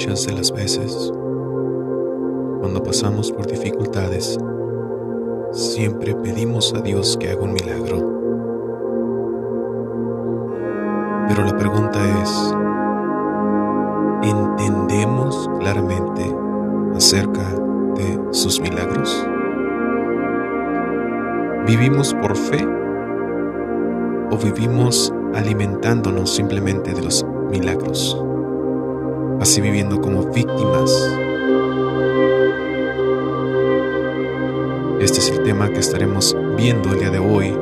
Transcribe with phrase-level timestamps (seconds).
[0.00, 1.12] Muchas de las veces,
[2.58, 4.38] cuando pasamos por dificultades,
[5.52, 7.98] siempre pedimos a Dios que haga un milagro.
[11.28, 12.54] Pero la pregunta es,
[14.22, 16.34] ¿entendemos claramente
[16.94, 17.46] acerca
[17.96, 19.28] de sus milagros?
[21.66, 22.66] ¿Vivimos por fe
[24.30, 28.24] o vivimos alimentándonos simplemente de los milagros?
[29.40, 30.90] Así viviendo como víctimas.
[35.00, 37.56] Este es el tema que estaremos viendo el día de hoy.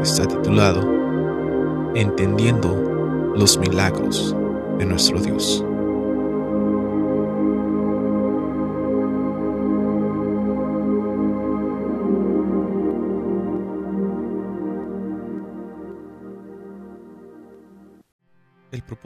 [0.00, 0.80] Está titulado
[1.94, 4.36] Entendiendo los milagros
[4.78, 5.64] de nuestro Dios.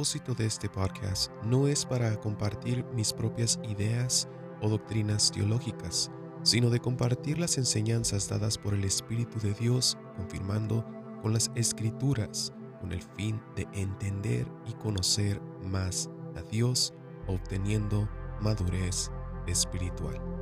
[0.07, 4.29] Propósito de este podcast no es para compartir mis propias ideas
[4.63, 6.13] o doctrinas teológicas,
[6.45, 10.85] sino de compartir las enseñanzas dadas por el Espíritu de Dios, confirmando
[11.23, 16.95] con las escrituras, con el fin de entender y conocer más a Dios,
[17.27, 18.09] obteniendo
[18.41, 19.11] madurez
[19.49, 20.36] espiritual.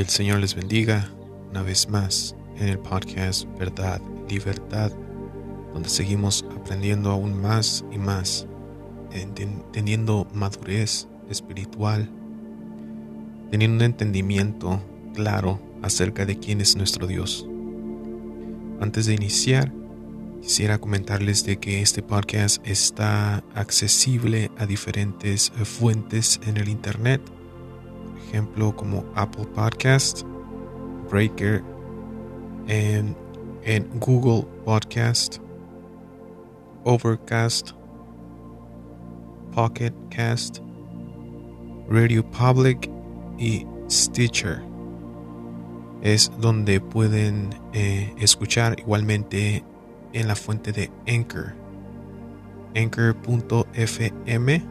[0.00, 1.10] Que el Señor les bendiga
[1.50, 4.90] una vez más en el podcast Verdad, Libertad,
[5.74, 8.46] donde seguimos aprendiendo aún más y más,
[9.72, 12.08] teniendo madurez espiritual,
[13.50, 17.46] teniendo un entendimiento claro acerca de quién es nuestro Dios.
[18.80, 19.70] Antes de iniciar,
[20.40, 27.20] quisiera comentarles de que este podcast está accesible a diferentes fuentes en el Internet
[28.30, 30.22] ejemplo como Apple Podcast,
[31.10, 31.62] Breaker,
[32.68, 33.16] en,
[33.98, 35.38] Google Podcast,
[36.84, 37.72] Overcast,
[39.52, 40.60] Pocket Cast,
[41.88, 42.88] Radio Public
[43.36, 44.62] y Stitcher.
[46.02, 49.64] Es donde pueden eh, escuchar igualmente
[50.12, 51.52] en la fuente de Anchor,
[52.74, 54.62] anchor.fm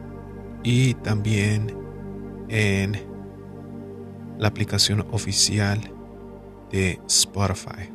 [0.62, 1.76] y también
[2.48, 3.09] en
[4.40, 5.92] la aplicación oficial
[6.72, 7.90] de Spotify.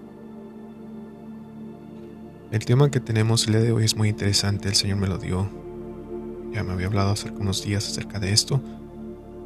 [2.51, 5.17] El tema que tenemos el día de hoy es muy interesante, el Señor me lo
[5.17, 5.49] dio.
[6.53, 8.61] Ya me había hablado hace unos días acerca de esto,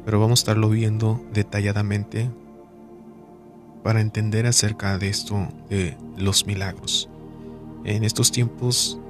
[0.04, 2.30] pero vamos a estarlo viendo detalladamente
[3.82, 7.08] para entender acerca de esto de los milagros.
[7.84, 9.00] En estos tiempos,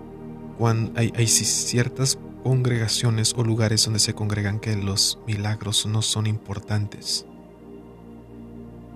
[0.59, 6.29] cuando hay, hay ciertas congregaciones o lugares donde se congregan que los milagros no son
[6.29, 7.27] importantes.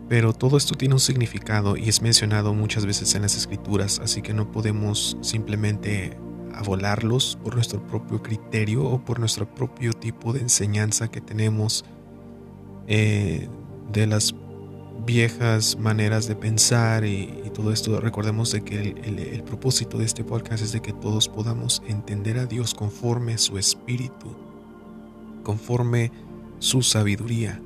[0.08, 4.20] Pero todo esto tiene un significado y es mencionado muchas veces en las escrituras, así
[4.20, 6.16] que no podemos simplemente
[6.62, 11.84] volarlos por nuestro propio criterio o por nuestro propio tipo de enseñanza que tenemos
[12.86, 13.48] eh,
[13.92, 14.34] de las
[15.04, 18.00] viejas maneras de pensar y, todo esto.
[18.00, 22.36] Recordemos de que el, el, propósito de este podcast es de que todos podamos entender
[22.38, 24.36] a Dios conforme su espíritu,
[25.44, 26.10] conforme
[26.58, 27.60] su sabiduría.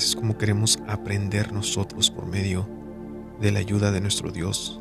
[0.00, 2.66] Es como queremos aprender nosotros por medio
[3.38, 4.80] de la ayuda de nuestro Dios.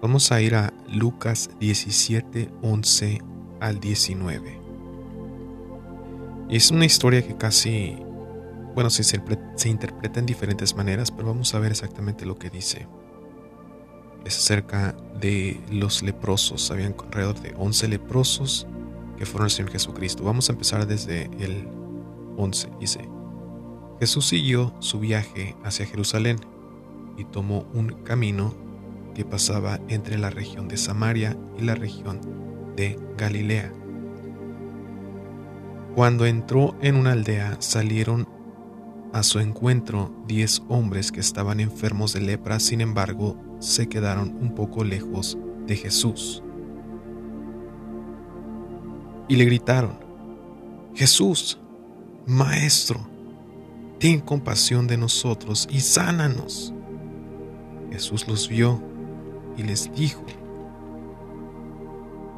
[0.00, 3.20] Vamos a ir a Lucas 17, 11
[3.58, 4.60] al 19.
[6.48, 7.96] Y es una historia que casi,
[8.76, 12.86] bueno, se, se interpreta en diferentes maneras, pero vamos a ver exactamente lo que dice.
[14.24, 16.70] Es acerca de los leprosos.
[16.70, 18.68] Habían alrededor de 11 leprosos
[19.18, 20.22] que fueron el Señor Jesucristo.
[20.22, 21.66] Vamos a empezar desde el
[22.36, 22.68] 11.
[22.78, 23.13] Dice,
[24.04, 26.36] Jesús siguió su viaje hacia Jerusalén
[27.16, 28.54] y tomó un camino
[29.14, 32.20] que pasaba entre la región de Samaria y la región
[32.76, 33.72] de Galilea.
[35.94, 38.28] Cuando entró en una aldea salieron
[39.14, 44.54] a su encuentro diez hombres que estaban enfermos de lepra, sin embargo se quedaron un
[44.54, 46.42] poco lejos de Jesús.
[49.28, 49.98] Y le gritaron,
[50.94, 51.58] Jesús,
[52.26, 53.13] Maestro,
[53.98, 56.72] ten compasión de nosotros y sánanos.
[57.90, 58.82] Jesús los vio
[59.56, 60.24] y les dijo,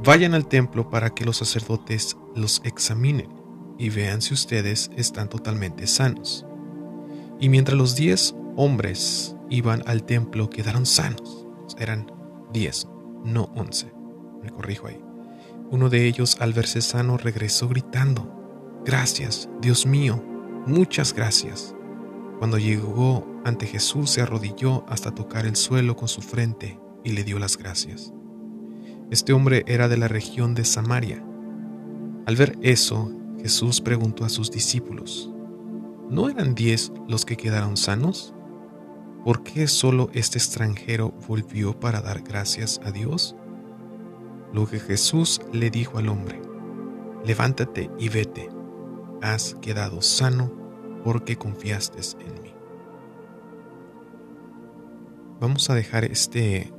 [0.05, 3.29] vayan al templo para que los sacerdotes los examinen
[3.79, 6.47] y vean si ustedes están totalmente sanos.
[7.41, 11.47] Y mientras los diez hombres iban al templo, quedaron sanos.
[11.79, 12.11] Eran
[12.53, 12.89] diez,
[13.25, 13.93] no once.
[14.43, 15.01] Me corrijo ahí.
[15.71, 18.33] Uno de ellos, al verse sano, regresó gritando,
[18.85, 20.23] Gracias, Dios mío,
[20.67, 21.75] muchas gracias.
[22.39, 27.25] Cuando llegó ante Jesús, se arrodilló hasta tocar el suelo con su frente y le
[27.25, 28.13] dio las gracias.
[29.11, 31.25] Este hombre era de la región de Samaria.
[32.27, 33.11] Al ver eso,
[33.41, 35.31] Jesús preguntó a sus discípulos,
[36.11, 38.35] ¿no eran diez los que quedaron sanos?
[39.25, 43.37] ¿Por qué solo este extranjero volvió para dar gracias a Dios?
[44.53, 46.41] Lo que Jesús le dijo al hombre,
[47.25, 48.49] levántate y vete,
[49.23, 50.53] has quedado sano
[51.07, 52.53] porque confiaste en mí.
[55.41, 56.73] Vamos a dejar este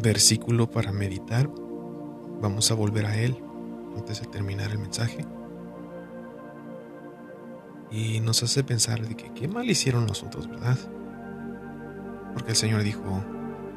[0.00, 1.50] versículo para meditar.
[2.40, 3.36] Vamos a volver a él
[3.96, 5.26] antes de terminar el mensaje.
[7.90, 10.78] Y nos hace pensar de que qué mal hicieron nosotros, ¿verdad?
[12.34, 13.02] Porque el Señor dijo,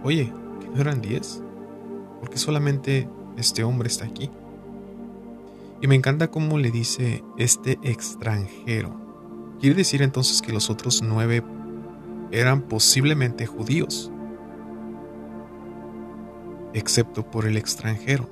[0.03, 0.31] oye,
[0.61, 1.41] ¿que no eran diez?
[2.19, 4.29] Porque solamente este hombre está aquí.
[5.83, 8.95] Y me encanta cómo le dice este extranjero.
[9.59, 11.43] Quiere decir entonces que los otros nueve
[12.31, 14.09] eran posiblemente judíos,
[16.73, 18.29] excepto por el extranjero.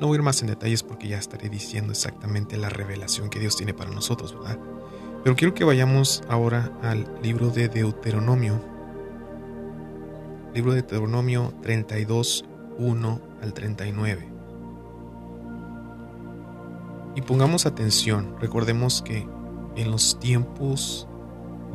[0.00, 3.38] No voy a ir más en detalles porque ya estaré diciendo exactamente la revelación que
[3.38, 4.58] Dios tiene para nosotros, ¿verdad?
[5.22, 8.60] Pero quiero que vayamos ahora al libro de Deuteronomio.
[10.52, 12.44] Libro de Deuteronomio 32,
[12.78, 14.33] 1 al 39.
[17.16, 19.26] Y pongamos atención, recordemos que
[19.76, 21.06] en los tiempos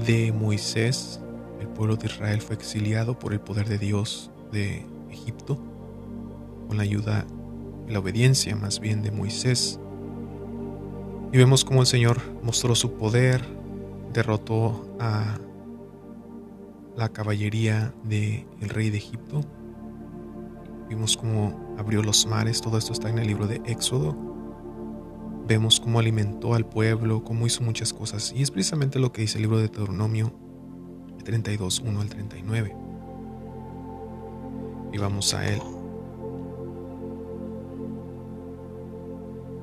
[0.05, 1.21] de Moisés,
[1.61, 5.57] el pueblo de Israel fue exiliado por el poder de Dios de Egipto,
[6.67, 7.25] con la ayuda
[7.87, 9.79] y la obediencia más bien de Moisés.
[11.31, 13.41] Y vemos cómo el Señor mostró su poder,
[14.11, 15.37] derrotó a
[16.97, 19.41] la caballería del rey de Egipto.
[20.89, 24.29] Vimos cómo abrió los mares, todo esto está en el libro de Éxodo
[25.49, 28.31] vemos cómo alimentó al pueblo, cómo hizo muchas cosas.
[28.33, 30.31] Y es precisamente lo que dice el libro de Deuteronomio
[31.25, 32.75] 32, 1 al 39.
[34.93, 35.59] Y vamos a él.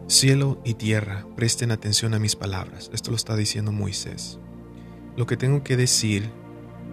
[0.09, 2.91] Cielo y tierra, presten atención a mis palabras.
[2.93, 4.41] Esto lo está diciendo Moisés.
[5.17, 6.31] Lo que tengo que decir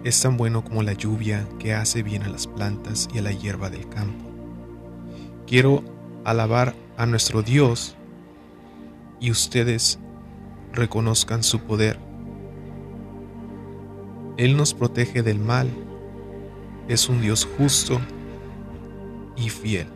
[0.04, 3.32] es tan bueno como la lluvia que hace bien a las plantas y a la
[3.32, 4.24] hierba del campo.
[5.46, 5.82] Quiero
[6.24, 7.96] alabar a nuestro Dios
[9.20, 9.98] y ustedes
[10.72, 11.98] reconozcan su poder.
[14.36, 15.70] Él nos protege del mal,
[16.88, 18.00] es un Dios justo
[19.36, 19.86] y fiel,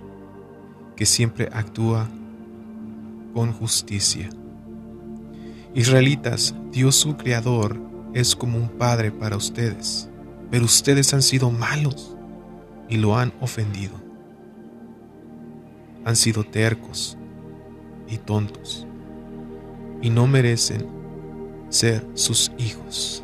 [0.96, 2.08] que siempre actúa
[3.34, 4.30] con justicia.
[5.74, 7.78] Israelitas, Dios su Creador
[8.14, 10.08] es como un padre para ustedes,
[10.50, 12.16] pero ustedes han sido malos
[12.88, 13.94] y lo han ofendido.
[16.04, 17.18] Han sido tercos
[18.08, 18.87] y tontos
[20.00, 20.86] y no merecen
[21.68, 23.22] ser sus hijos.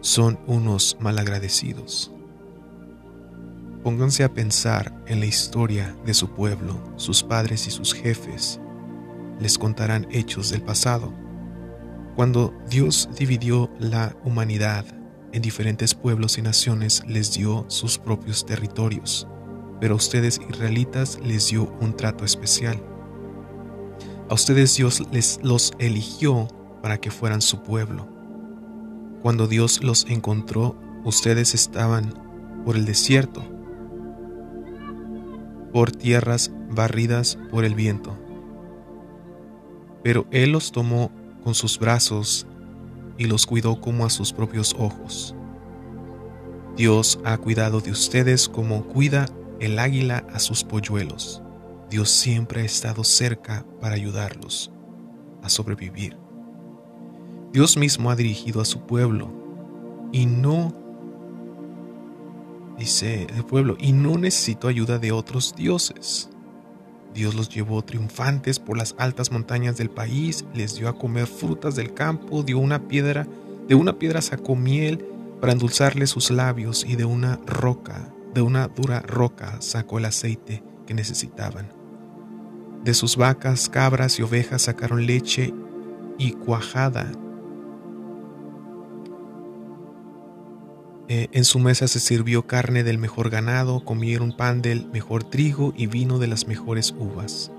[0.00, 2.12] Son unos malagradecidos.
[3.82, 8.60] Pónganse a pensar en la historia de su pueblo, sus padres y sus jefes.
[9.40, 11.12] Les contarán hechos del pasado.
[12.16, 14.84] Cuando Dios dividió la humanidad
[15.32, 19.28] en diferentes pueblos y naciones, les dio sus propios territorios,
[19.80, 22.82] pero a ustedes israelitas les dio un trato especial
[24.28, 26.48] a ustedes Dios les los eligió
[26.82, 28.08] para que fueran su pueblo.
[29.22, 32.14] Cuando Dios los encontró, ustedes estaban
[32.64, 33.42] por el desierto,
[35.72, 38.16] por tierras barridas por el viento.
[40.02, 41.10] Pero Él los tomó
[41.42, 42.46] con sus brazos
[43.18, 45.34] y los cuidó como a sus propios ojos.
[46.76, 49.26] Dios ha cuidado de ustedes como cuida
[49.60, 51.42] el águila a sus polluelos.
[51.90, 54.72] Dios siempre ha estado cerca para ayudarlos
[55.42, 56.16] a sobrevivir.
[57.52, 59.30] Dios mismo ha dirigido a su pueblo
[60.12, 60.74] y no,
[62.76, 66.28] dice el pueblo, y no necesitó ayuda de otros dioses.
[67.14, 71.76] Dios los llevó triunfantes por las altas montañas del país, les dio a comer frutas
[71.76, 73.26] del campo, dio una piedra,
[73.68, 75.04] de una piedra sacó miel
[75.40, 80.62] para endulzarle sus labios y de una roca, de una dura roca sacó el aceite
[80.86, 81.75] que necesitaban.
[82.86, 85.52] De sus vacas, cabras y ovejas sacaron leche
[86.18, 87.10] y cuajada.
[91.08, 95.72] eh, en su mesa se sirvió carne del mejor ganado, comieron pan del mejor trigo
[95.76, 97.50] y vino de las mejores uvas.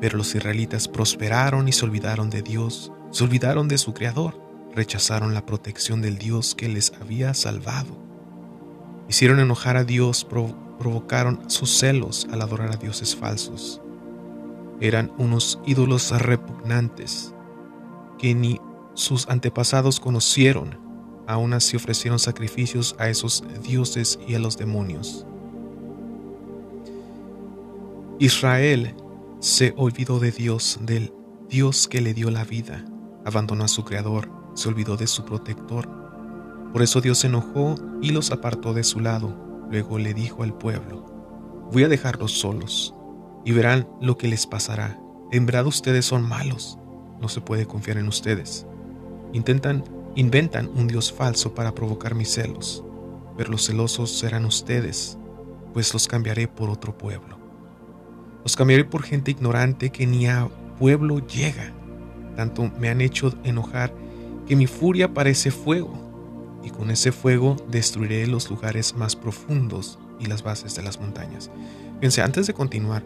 [0.00, 4.40] Pero los israelitas prosperaron y se olvidaron de Dios, se olvidaron de su Creador,
[4.74, 7.98] rechazaron la protección del Dios que les había salvado.
[9.10, 13.82] Hicieron enojar a Dios, provocaron sus celos al adorar a dioses falsos.
[14.80, 17.34] Eran unos ídolos repugnantes
[18.18, 18.60] que ni
[18.94, 20.88] sus antepasados conocieron
[21.28, 25.26] aún así ofrecieron sacrificios a esos dioses y a los demonios.
[28.18, 28.96] Israel
[29.38, 31.12] se olvidó de Dios, del
[31.50, 32.84] Dios que le dio la vida,
[33.26, 35.86] abandonó a su Creador, se olvidó de su protector.
[36.72, 39.36] Por eso Dios se enojó y los apartó de su lado.
[39.70, 41.04] Luego le dijo al pueblo,
[41.70, 42.94] voy a dejarlos solos
[43.44, 44.98] y verán lo que les pasará.
[45.32, 46.78] En verdad ustedes son malos,
[47.20, 48.66] no se puede confiar en ustedes.
[49.32, 49.84] Intentan
[50.18, 52.82] Inventan un Dios falso para provocar mis celos,
[53.36, 55.16] pero los celosos serán ustedes,
[55.72, 57.38] pues los cambiaré por otro pueblo.
[58.42, 61.72] Los cambiaré por gente ignorante que ni a pueblo llega.
[62.34, 63.94] Tanto me han hecho enojar
[64.48, 65.92] que mi furia parece fuego,
[66.64, 71.48] y con ese fuego destruiré los lugares más profundos y las bases de las montañas.
[72.00, 73.04] Fíjense, antes de continuar,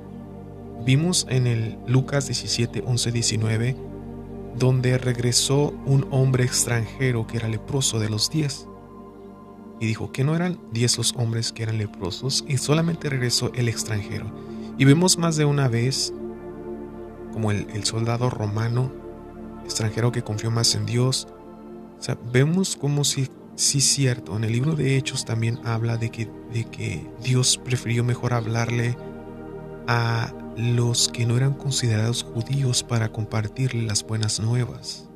[0.84, 3.76] vimos en el Lucas 17, 11, 19,
[4.56, 8.66] donde regresó un hombre extranjero que era leproso de los diez.
[9.80, 13.68] Y dijo que no eran diez los hombres que eran leprosos y solamente regresó el
[13.68, 14.26] extranjero.
[14.78, 16.12] Y vemos más de una vez
[17.32, 18.92] como el, soldado romano
[19.64, 21.26] extranjero que confió más en Dios.
[21.98, 26.10] O sea, vemos como si sí cierto, en el libro de Hechos también habla de
[26.10, 28.96] que, de que Dios prefirió mejor hablarle
[29.86, 35.08] a los que no eran considerados judíos para compartirle las buenas nuevas.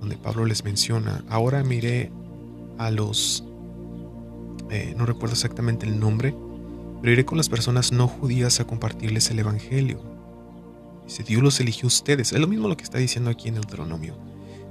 [0.00, 2.12] Donde Pablo les menciona, ahora miré
[2.78, 3.44] a los,
[4.70, 6.34] eh, no recuerdo exactamente el nombre,
[7.00, 10.00] pero iré con las personas no judías a compartirles el Evangelio.
[11.06, 12.32] Dice, Dios los eligió a ustedes.
[12.32, 14.16] Es lo mismo lo que está diciendo aquí en Deuteronomio.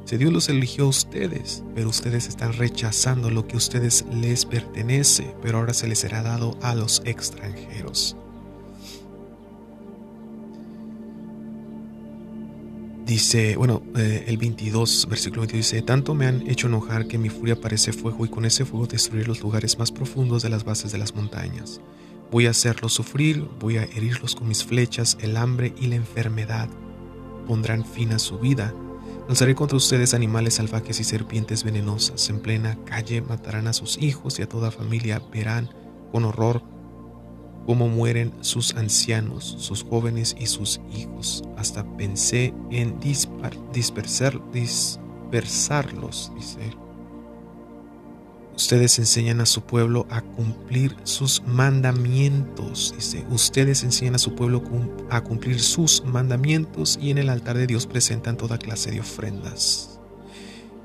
[0.01, 4.45] Dice, Dios los eligió a ustedes, pero ustedes están rechazando lo que a ustedes les
[4.45, 8.17] pertenece, pero ahora se les será dado a los extranjeros.
[13.05, 17.27] Dice, bueno, eh, el 22, versículo 22 dice, tanto me han hecho enojar que mi
[17.27, 20.93] furia parece fuego y con ese fuego destruir los lugares más profundos de las bases
[20.93, 21.81] de las montañas.
[22.31, 26.69] Voy a hacerlos sufrir, voy a herirlos con mis flechas, el hambre y la enfermedad.
[27.45, 28.73] Pondrán fin a su vida.
[29.27, 32.29] Lanzaré contra ustedes animales salvajes y serpientes venenosas.
[32.29, 35.69] En plena calle matarán a sus hijos y a toda familia verán
[36.11, 36.63] con horror
[37.65, 41.43] cómo mueren sus ancianos, sus jóvenes y sus hijos.
[41.57, 46.59] Hasta pensé en dispersar, dispersarlos, dice.
[48.55, 53.25] Ustedes enseñan a su pueblo a cumplir sus mandamientos, dice.
[53.31, 54.61] Ustedes enseñan a su pueblo
[55.09, 59.99] a cumplir sus mandamientos y en el altar de Dios presentan toda clase de ofrendas.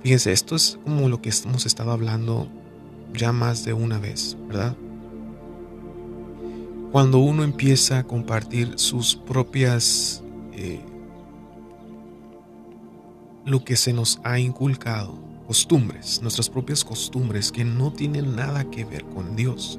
[0.02, 2.49] Fíjense, esto es como lo que hemos estado hablando
[3.12, 4.76] ya más de una vez, ¿verdad?
[6.92, 10.80] Cuando uno empieza a compartir sus propias, eh,
[13.45, 18.85] lo que se nos ha inculcado, costumbres, nuestras propias costumbres que no tienen nada que
[18.85, 19.78] ver con Dios.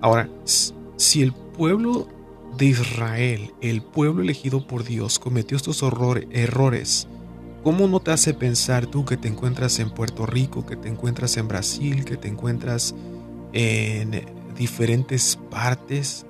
[0.00, 0.28] Ahora,
[0.96, 2.08] si el pueblo
[2.58, 5.82] de Israel, el pueblo elegido por Dios, cometió estos
[6.30, 7.08] errores,
[7.62, 11.36] ¿cómo no te hace pensar tú que te encuentras en Puerto Rico, que te encuentras
[11.38, 12.94] en Brasil, que te encuentras
[13.52, 16.26] en diferentes partes,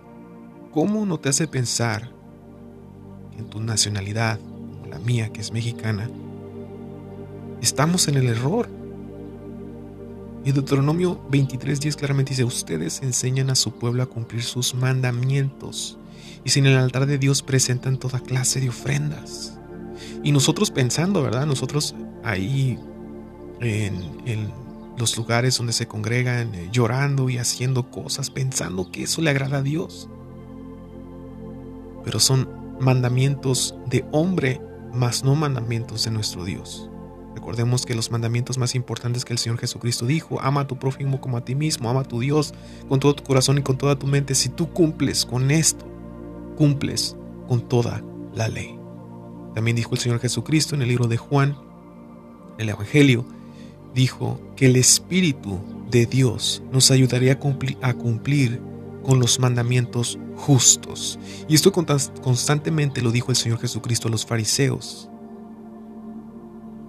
[0.72, 2.10] ¿cómo no te hace pensar
[3.38, 6.08] en tu nacionalidad, como la mía, que es mexicana,
[7.60, 8.68] estamos en el error?
[10.44, 15.98] Y Deuteronomio 23:10 claramente dice, ustedes enseñan a su pueblo a cumplir sus mandamientos
[16.44, 19.58] y sin el altar de Dios presentan toda clase de ofrendas.
[20.24, 21.46] Y nosotros pensando, ¿verdad?
[21.46, 22.78] Nosotros ahí
[23.60, 23.94] en,
[24.26, 24.61] en
[24.96, 29.58] los lugares donde se congregan eh, llorando y haciendo cosas pensando que eso le agrada
[29.58, 30.08] a Dios.
[32.04, 32.48] Pero son
[32.80, 34.60] mandamientos de hombre,
[34.92, 36.88] mas no mandamientos de nuestro Dios.
[37.34, 41.20] Recordemos que los mandamientos más importantes que el Señor Jesucristo dijo, ama a tu prójimo
[41.20, 42.52] como a ti mismo, ama a tu Dios
[42.88, 44.34] con todo tu corazón y con toda tu mente.
[44.34, 45.86] Si tú cumples con esto,
[46.56, 47.16] cumples
[47.48, 48.02] con toda
[48.34, 48.78] la ley.
[49.54, 51.56] También dijo el Señor Jesucristo en el libro de Juan,
[52.58, 53.24] el Evangelio,
[53.94, 57.38] dijo que el Espíritu de Dios nos ayudaría
[57.82, 58.60] a cumplir,
[59.02, 61.18] con los mandamientos justos.
[61.48, 65.10] Y esto constantemente lo dijo el Señor Jesucristo a los fariseos.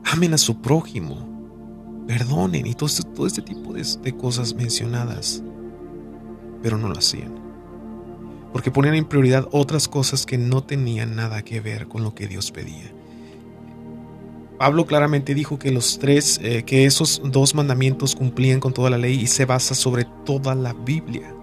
[0.05, 1.31] Amen a su prójimo.
[2.07, 5.41] perdonen y todo este, este tipo de cosas mencionadas.
[6.61, 7.33] Pero no lo hacían.
[8.51, 12.27] Porque ponían en prioridad otras cosas que no tenían nada que ver con lo que
[12.27, 12.93] Dios pedía.
[14.57, 18.97] Pablo claramente dijo que los tres, eh, que esos dos mandamientos cumplían con toda la
[18.97, 21.33] ley y se basa sobre toda la Biblia.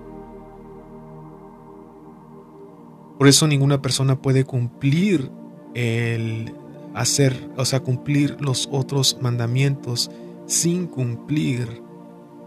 [3.19, 5.31] Por eso ninguna persona puede cumplir
[5.75, 6.55] el
[6.95, 10.11] hacer, o sea, cumplir los otros mandamientos
[10.47, 11.83] sin cumplir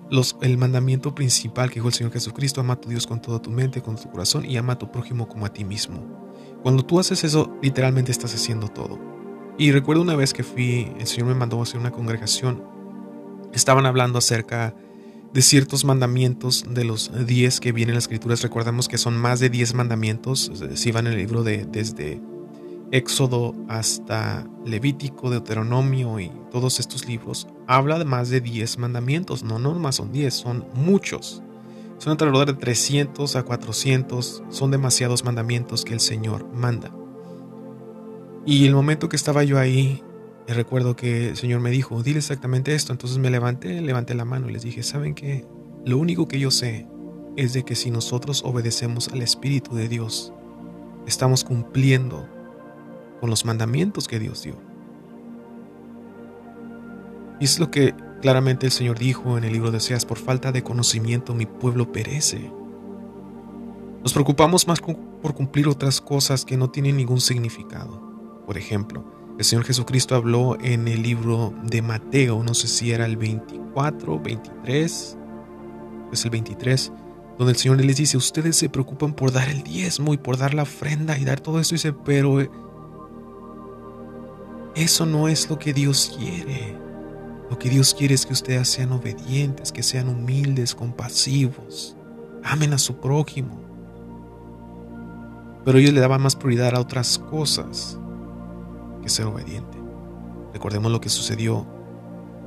[0.09, 3.41] los, el mandamiento principal que dijo el Señor Jesucristo, ama a tu Dios con toda
[3.41, 5.99] tu mente, con tu corazón y ama a tu prójimo como a ti mismo.
[6.61, 8.99] Cuando tú haces eso, literalmente estás haciendo todo.
[9.57, 12.63] Y recuerdo una vez que fui, el Señor me mandó a hacer una congregación,
[13.53, 14.73] estaban hablando acerca
[15.31, 18.41] de ciertos mandamientos de los 10 que vienen en las escrituras.
[18.41, 22.19] Recordamos que son más de 10 mandamientos, si van en el libro de desde
[22.91, 29.43] Éxodo hasta Levítico, Deuteronomio y todos estos libros, habla de más de 10 mandamientos.
[29.43, 31.41] No, no más son 10, son muchos.
[31.97, 36.91] Son alrededor de 300 a 400, son demasiados mandamientos que el Señor manda.
[38.45, 40.03] Y el momento que estaba yo ahí,
[40.47, 42.91] recuerdo que el Señor me dijo, dile exactamente esto.
[42.91, 45.45] Entonces me levanté, levanté la mano y les dije, ¿saben qué?
[45.85, 46.87] Lo único que yo sé
[47.37, 50.33] es de que si nosotros obedecemos al Espíritu de Dios,
[51.07, 52.27] estamos cumpliendo
[53.21, 54.55] con los mandamientos que Dios dio.
[57.39, 60.51] Y es lo que claramente el Señor dijo en el libro de Oseas, por falta
[60.51, 62.51] de conocimiento mi pueblo perece.
[64.01, 68.02] Nos preocupamos más por cumplir otras cosas que no tienen ningún significado.
[68.53, 69.03] Por ejemplo,
[69.39, 74.19] el Señor Jesucristo habló en el libro de Mateo, no sé si era el 24,
[74.19, 75.17] 23,
[76.11, 76.91] es el 23,
[77.39, 80.53] donde el Señor les dice, ustedes se preocupan por dar el diezmo y por dar
[80.53, 82.51] la ofrenda y dar todo esto, dice, pero eh,
[84.75, 86.77] eso no es lo que Dios quiere.
[87.49, 91.97] Lo que Dios quiere es que ustedes sean obedientes, que sean humildes, compasivos,
[92.43, 93.59] amen a su prójimo.
[95.65, 97.97] Pero ellos le daban más prioridad a otras cosas
[99.03, 99.77] que ser obediente.
[100.53, 101.65] Recordemos lo que sucedió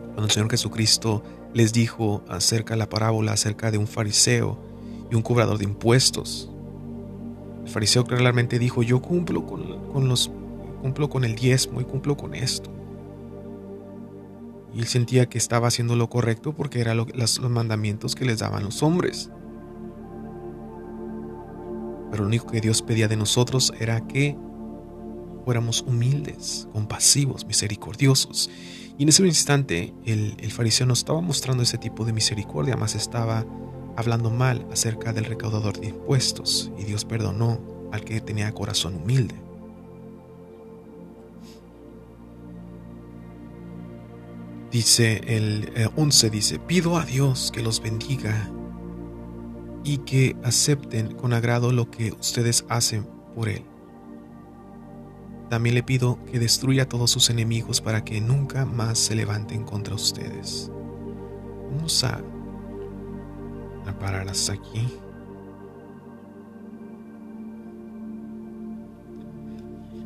[0.07, 4.59] cuando el Señor Jesucristo les dijo acerca de la parábola acerca de un fariseo
[5.11, 6.51] y un cobrador de impuestos.
[7.64, 10.31] El fariseo claramente dijo, yo cumplo con, los
[10.81, 12.71] cumplo con el diezmo y cumplo con esto.
[14.75, 18.62] Y él sentía que estaba haciendo lo correcto porque eran los mandamientos que les daban
[18.62, 19.31] los hombres.
[22.11, 24.37] Pero lo único que Dios pedía de nosotros era que
[25.46, 28.50] fuéramos humildes, compasivos, misericordiosos.
[28.98, 33.46] Y en ese instante el, fariseo no estaba mostrando ese tipo de misericordia, más estaba
[33.94, 36.72] hablando mal acerca del recaudador de impuestos.
[36.76, 37.61] Y Dios perdonó
[37.92, 39.37] al que tenía corazón humilde.
[44.72, 48.50] Dice el 11, dice, pido a Dios que los bendiga
[49.85, 53.06] y que acepten con agrado lo que ustedes hacen
[53.37, 53.62] por Él
[55.48, 59.64] también le pido que destruya a todos sus enemigos para que nunca más se levanten
[59.64, 60.70] contra ustedes.
[61.72, 62.20] Vamos a,
[64.00, 64.87] parar hasta aquí.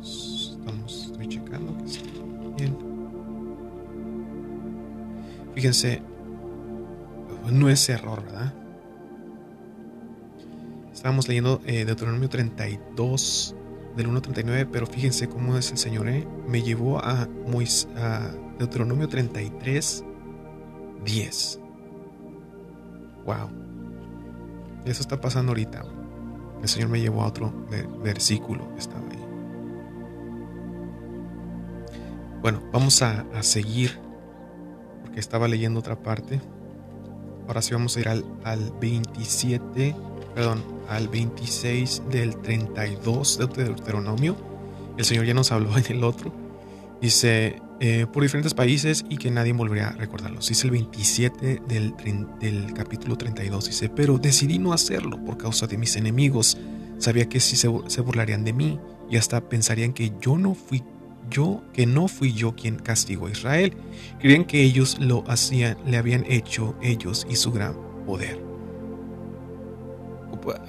[0.01, 2.77] Estamos, estoy checando que bien.
[5.53, 6.01] Fíjense,
[7.51, 8.53] no es error, ¿verdad?
[10.93, 13.55] Estábamos leyendo eh, Deuteronomio 32,
[13.95, 16.27] del 1.39, pero fíjense cómo es el Señor, ¿eh?
[16.47, 17.27] Me llevó a,
[17.97, 20.03] a Deuteronomio 33,
[21.03, 21.59] 10.
[23.25, 23.49] Wow.
[24.85, 25.83] Eso está pasando ahorita.
[26.61, 27.51] El Señor me llevó a otro
[28.03, 29.25] versículo que estaba ahí.
[32.41, 33.99] Bueno, vamos a, a, seguir,
[35.03, 36.41] porque estaba leyendo otra parte.
[37.47, 39.95] Ahora sí vamos a ir al, al 27,
[40.33, 44.35] perdón, al 26 del 32 de Deuteronomio.
[44.97, 46.33] El Señor ya nos habló en el otro.
[47.01, 50.47] Dice, eh, por diferentes países y que nadie volvería a recordarlos.
[50.47, 51.95] Dice el 27 del,
[52.39, 53.65] del capítulo 32.
[53.65, 56.57] Dice, pero decidí no hacerlo por causa de mis enemigos.
[56.99, 60.83] Sabía que si se, se burlarían de mí y hasta pensarían que yo no fui
[61.29, 63.73] yo, que no fui yo quien castigó a Israel.
[64.19, 68.50] Creían que ellos lo hacían, le habían hecho ellos y su gran poder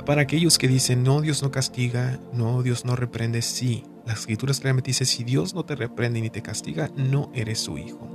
[0.07, 3.85] para aquellos que dicen, no, Dios no castiga, no, Dios no reprende, sí.
[4.07, 7.79] Las escrituras claramente dicen, si Dios no te reprende ni te castiga, no eres su
[7.79, 8.09] hijo.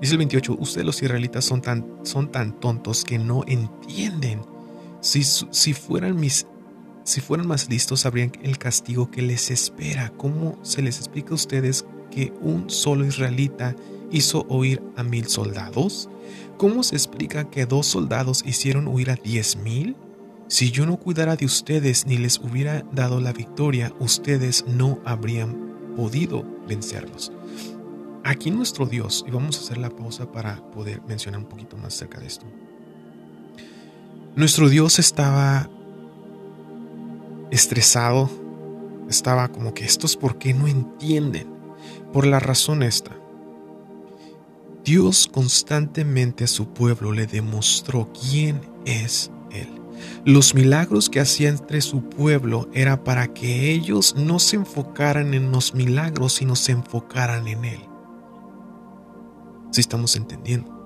[0.00, 4.40] Dice el 28, ustedes los israelitas son tan, son tan tontos que no entienden.
[5.00, 6.46] Si, si, fueran mis,
[7.04, 10.10] si fueran más listos, sabrían el castigo que les espera.
[10.16, 13.76] ¿Cómo se les explica a ustedes que un solo israelita
[14.10, 16.08] hizo huir a mil soldados?
[16.56, 19.96] ¿Cómo se explica que dos soldados hicieron huir a diez mil?
[20.50, 25.94] Si yo no cuidara de ustedes ni les hubiera dado la victoria, ustedes no habrían
[25.94, 27.30] podido vencerlos.
[28.24, 31.94] Aquí nuestro Dios, y vamos a hacer la pausa para poder mencionar un poquito más
[31.94, 32.46] acerca de esto.
[34.34, 35.70] Nuestro Dios estaba
[37.52, 38.28] estresado,
[39.08, 41.46] estaba como que estos por qué no entienden,
[42.12, 43.16] por la razón esta.
[44.84, 49.30] Dios constantemente a su pueblo le demostró quién es.
[50.24, 55.50] Los milagros que hacía entre su pueblo era para que ellos no se enfocaran en
[55.50, 57.80] los milagros, sino se enfocaran en Él.
[59.70, 60.80] Si estamos entendiendo.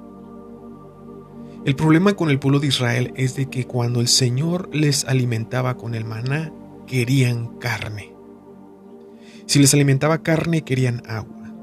[1.64, 5.78] El problema con el pueblo de Israel es de que cuando el Señor les alimentaba
[5.78, 6.52] con el maná,
[6.86, 8.14] querían carne.
[9.46, 11.54] Si les alimentaba carne, querían agua,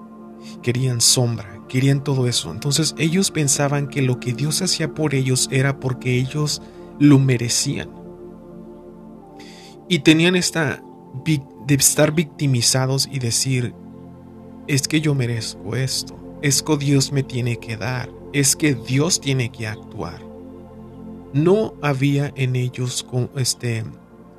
[0.63, 2.51] querían sombra, querían todo eso.
[2.51, 6.63] Entonces ellos pensaban que lo que Dios hacía por ellos era porque ellos
[7.01, 7.89] lo merecían.
[9.89, 10.83] Y tenían esta
[11.25, 13.73] de estar victimizados y decir,
[14.67, 19.19] es que yo merezco esto, es que Dios me tiene que dar, es que Dios
[19.19, 20.21] tiene que actuar.
[21.33, 23.83] No había en ellos este,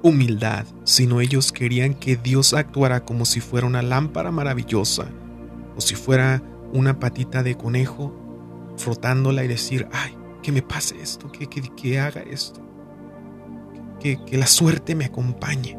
[0.02, 5.08] humildad, sino ellos querían que Dios actuara como si fuera una lámpara maravillosa
[5.76, 8.14] o si fuera una patita de conejo
[8.76, 12.60] frotándola y decir, ay, que me pase esto, que, que, haga esto,
[14.00, 15.78] que, que la suerte me acompañe.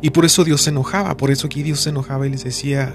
[0.00, 2.94] Y por eso Dios se enojaba, por eso aquí Dios se enojaba y les decía,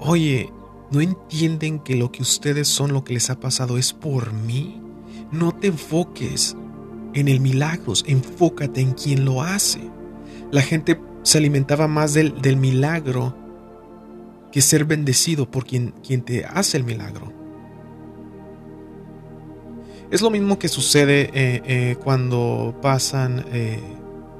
[0.00, 0.52] oye,
[0.90, 4.80] ¿no entienden que lo que ustedes son, lo que les ha pasado es por mí?
[5.32, 6.56] No te enfoques
[7.14, 9.80] en el milagro, enfócate en quien lo hace.
[10.50, 13.36] La gente se alimentaba más del, milagro
[14.50, 17.32] que ser bendecido por quien, quien te hace el milagro.
[20.10, 23.78] Es lo mismo que sucede eh, eh, cuando pasan eh,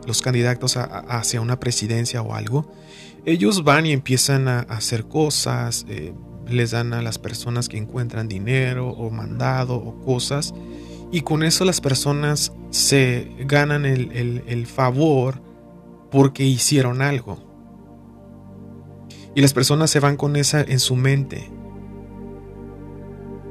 [0.06, 2.72] los candidatos hacia una presidencia o algo.
[3.26, 5.84] Ellos van y empiezan a, hacer cosas,
[6.46, 10.54] les dan a las personas que encuentran dinero o mandado o cosas
[11.10, 15.42] y con eso las personas se ganan el, favor
[16.10, 17.38] porque hicieron algo.
[19.34, 21.50] Y las personas se van con esa en su mente.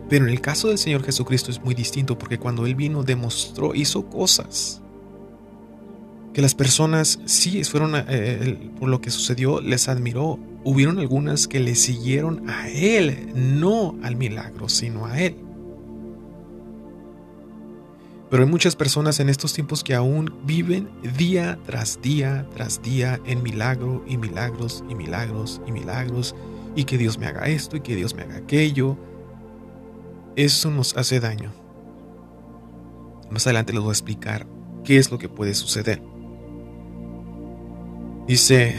[0.10, 3.76] Pero en el caso del Señor Jesucristo es muy distinto porque cuando Él vino demostró,
[3.76, 4.82] hizo cosas
[6.34, 10.38] que las personas sí fueron eh, por lo que sucedió, les admiró.
[10.64, 15.36] Hubieron algunas que le siguieron a Él, no al milagro, sino a Él.
[18.30, 23.20] Pero hay muchas personas en estos tiempos que aún viven día tras día tras día
[23.26, 26.36] en milagro y milagros y milagros y milagros
[26.76, 28.98] y que Dios me haga esto y que Dios me haga aquello.
[30.38, 31.52] Eso nos hace daño.
[33.32, 34.46] Más adelante les voy a explicar
[34.84, 36.00] qué es lo que puede suceder.
[38.28, 38.76] Dice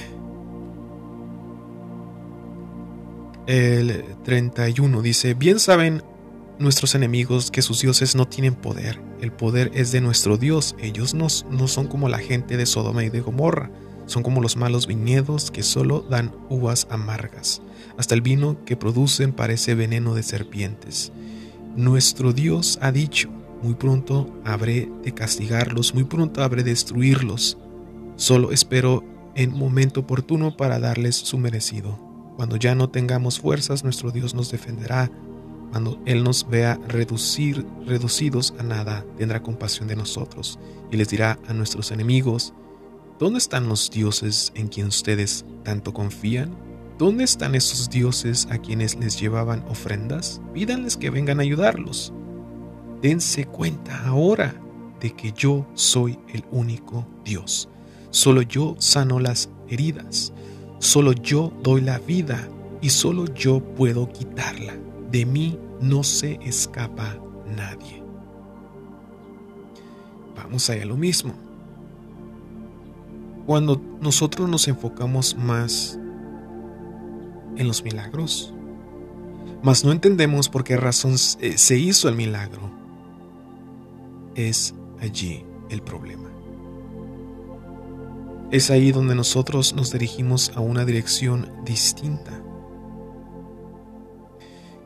[3.48, 6.04] el 31, dice, bien saben
[6.60, 9.00] nuestros enemigos que sus dioses no tienen poder.
[9.20, 10.76] El poder es de nuestro Dios.
[10.78, 13.68] Ellos no, no son como la gente de Sodoma y de Gomorra.
[14.06, 17.62] Son como los malos viñedos que solo dan uvas amargas.
[17.96, 21.10] Hasta el vino que producen parece veneno de serpientes.
[21.78, 23.30] Nuestro Dios ha dicho,
[23.62, 27.56] muy pronto habré de castigarlos, muy pronto habré de destruirlos.
[28.16, 29.04] Solo espero
[29.36, 31.96] en momento oportuno para darles su merecido.
[32.34, 35.08] Cuando ya no tengamos fuerzas, nuestro Dios nos defenderá
[35.70, 40.58] cuando Él nos vea reducir, reducidos a nada, tendrá compasión de nosotros
[40.90, 42.54] y les dirá a nuestros enemigos,
[43.20, 46.56] ¿dónde están los dioses en quien ustedes tanto confían?
[46.98, 50.40] ¿Dónde están esos dioses a quienes les llevaban ofrendas?
[50.52, 52.12] Pídanles que vengan a ayudarlos.
[53.00, 54.60] Dense cuenta ahora
[55.00, 57.68] de que yo soy el único Dios.
[58.10, 60.32] Solo yo sano las heridas.
[60.80, 62.48] Solo yo doy la vida
[62.80, 64.74] y solo yo puedo quitarla
[65.10, 67.16] de mí no se escapa
[67.56, 68.02] nadie.
[70.36, 71.34] Vamos allá lo mismo.
[73.46, 75.98] Cuando nosotros nos enfocamos más
[77.58, 78.54] en los milagros,
[79.62, 82.70] mas no entendemos por qué razón eh, se hizo el milagro,
[84.34, 86.28] es allí el problema.
[88.50, 92.32] Es ahí donde nosotros nos dirigimos a una dirección distinta.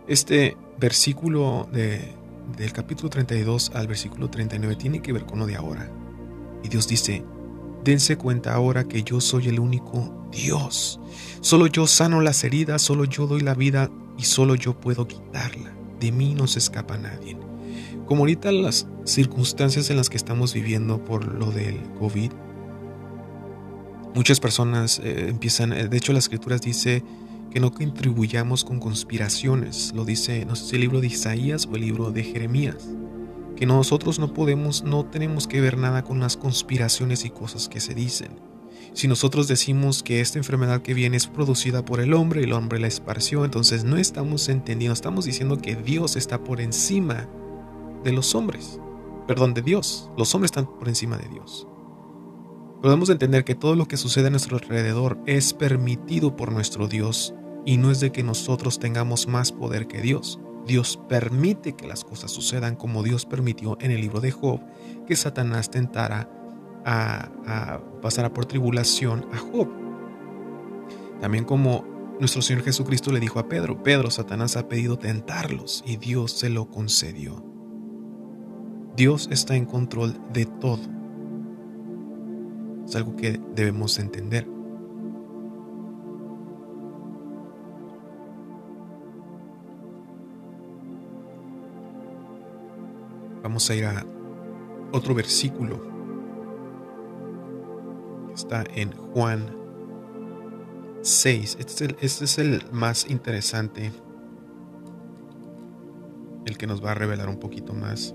[0.08, 5.88] Este versículo del capítulo 32 al versículo 39 tiene que ver con lo de ahora.
[6.64, 7.24] Y Dios dice,
[7.84, 10.98] dense cuenta ahora que yo soy el único Dios.
[11.40, 15.72] Solo yo sano las heridas, solo yo doy la vida y solo yo puedo quitarla.
[16.00, 17.36] De mí no se escapa nadie.
[18.06, 22.32] Como ahorita las circunstancias en las que estamos viviendo por lo del COVID,
[24.14, 27.04] muchas personas eh, empiezan, eh, de hecho las escrituras dice
[27.50, 31.82] que no contribuyamos con conspiraciones, lo dice, no sé el libro de Isaías o el
[31.82, 32.88] libro de Jeremías,
[33.56, 37.80] que nosotros no podemos, no tenemos que ver nada con las conspiraciones y cosas que
[37.80, 38.51] se dicen.
[38.94, 42.78] Si nosotros decimos que esta enfermedad que viene es producida por el hombre el hombre
[42.78, 47.28] la esparció, entonces no estamos entendiendo, estamos diciendo que Dios está por encima
[48.04, 48.78] de los hombres.
[49.26, 50.10] Perdón, de Dios.
[50.16, 51.66] Los hombres están por encima de Dios.
[52.82, 57.32] Podemos entender que todo lo que sucede a nuestro alrededor es permitido por nuestro Dios
[57.64, 60.40] y no es de que nosotros tengamos más poder que Dios.
[60.66, 64.60] Dios permite que las cosas sucedan como Dios permitió en el libro de Job
[65.06, 66.28] que Satanás tentara
[66.84, 69.68] a, a pasar por tribulación a Job.
[71.20, 71.84] También como
[72.18, 76.50] nuestro Señor Jesucristo le dijo a Pedro, Pedro, Satanás ha pedido tentarlos y Dios se
[76.50, 77.44] lo concedió.
[78.96, 80.82] Dios está en control de todo.
[82.86, 84.46] Es algo que debemos entender.
[93.42, 94.06] Vamos a ir a
[94.92, 95.91] otro versículo.
[98.34, 99.56] Está en Juan
[101.02, 101.56] 6.
[101.60, 103.92] Este es, el, este es el más interesante.
[106.46, 108.14] El que nos va a revelar un poquito más.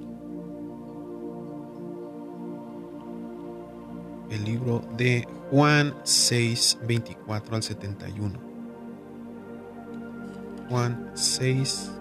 [4.30, 8.40] el libro de Juan 6, 24 al 71.
[10.70, 11.92] Juan 6,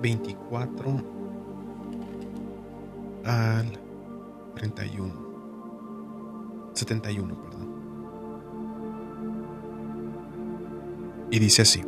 [0.00, 1.02] 24
[3.24, 3.87] al
[4.58, 6.72] 31.
[6.74, 7.68] 71, perdón.
[11.30, 11.82] Y dice así.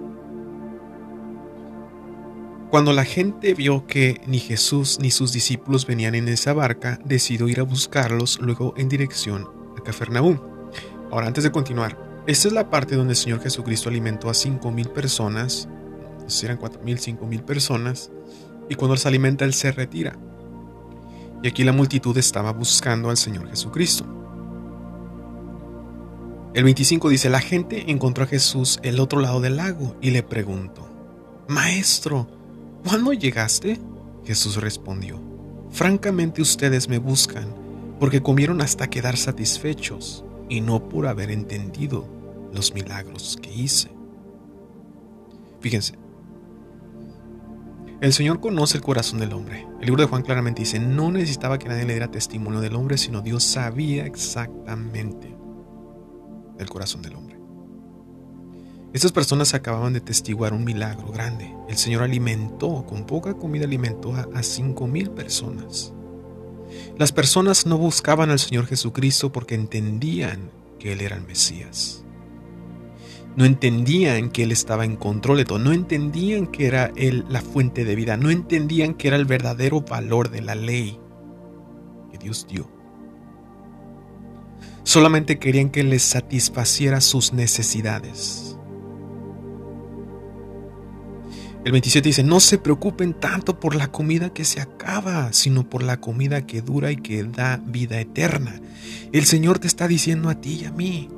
[2.70, 7.48] Cuando la gente vio que ni Jesús ni sus discípulos venían en esa barca, decidió
[7.48, 10.38] ir a buscarlos luego en dirección a Cafarnaúm.
[11.10, 14.70] Ahora, antes de continuar, esta es la parte donde el Señor Jesucristo alimentó a cinco
[14.70, 15.68] mil personas,
[16.28, 18.12] si eran cuatro mil, cinco mil personas,
[18.68, 20.16] y cuando se alimenta, Él se retira.
[21.42, 24.04] Y aquí la multitud estaba buscando al Señor Jesucristo.
[26.52, 30.22] El 25 dice, la gente encontró a Jesús el otro lado del lago y le
[30.22, 30.88] preguntó,
[31.48, 32.28] Maestro,
[32.84, 33.78] ¿Cuándo llegaste?
[34.24, 35.20] Jesús respondió,
[35.70, 37.54] Francamente ustedes me buscan
[38.00, 42.08] porque comieron hasta quedar satisfechos y no por haber entendido
[42.52, 43.90] los milagros que hice.
[45.60, 45.94] Fíjense,
[48.00, 49.66] el Señor conoce el corazón del hombre.
[49.80, 52.96] El libro de Juan claramente dice, no necesitaba que nadie le diera testimonio del hombre,
[52.96, 55.36] sino Dios sabía exactamente
[56.58, 57.38] el corazón del hombre.
[58.92, 61.54] Estas personas acababan de testiguar un milagro grande.
[61.68, 65.92] El Señor alimentó, con poca comida alimentó a, cinco mil personas.
[66.98, 72.04] Las personas no buscaban al Señor Jesucristo porque entendían que Él era el Mesías.
[73.36, 75.58] No entendían que Él estaba en control de todo.
[75.58, 78.16] No entendían que era Él la fuente de vida.
[78.16, 80.98] No entendían que era el verdadero valor de la ley
[82.10, 82.70] que Dios dio.
[84.82, 88.56] Solamente querían que les satisfaciera sus necesidades.
[91.64, 95.82] El 27 dice, no se preocupen tanto por la comida que se acaba, sino por
[95.82, 98.60] la comida que dura y que da vida eterna.
[99.12, 101.10] El Señor te está diciendo a ti y a mí,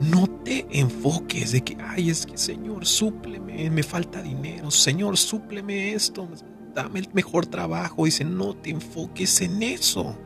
[0.00, 5.94] no te enfoques de que, ay, es que Señor, súpleme, me falta dinero, Señor, súpleme
[5.94, 6.28] esto,
[6.74, 8.04] dame el mejor trabajo.
[8.04, 10.16] Dice, no te enfoques en eso.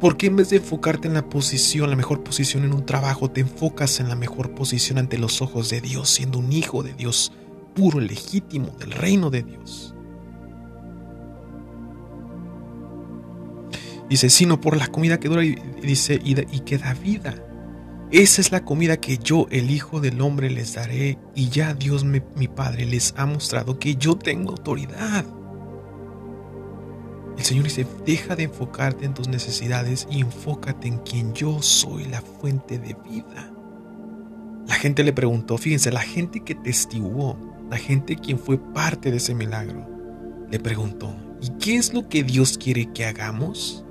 [0.00, 3.42] Porque en vez de enfocarte en la posición, la mejor posición en un trabajo, te
[3.42, 7.32] enfocas en la mejor posición ante los ojos de Dios, siendo un hijo de Dios,
[7.74, 9.94] puro, legítimo del reino de Dios.
[14.08, 17.34] Dice, sino por la comida que dura y, dice, y, que da vida.
[18.12, 21.18] Esa es la comida que yo, el Hijo del Hombre, les daré.
[21.34, 25.24] Y ya Dios mi Padre les ha mostrado que yo tengo autoridad.
[27.40, 32.04] El Señor dice, deja de enfocarte en tus necesidades y enfócate en quien yo soy,
[32.04, 33.50] la fuente de vida.
[34.66, 37.38] La gente le preguntó, fíjense, la gente que testiguó,
[37.70, 39.88] la gente quien fue parte de ese milagro,
[40.50, 43.86] le preguntó, ¿y qué es lo que Dios quiere que hagamos?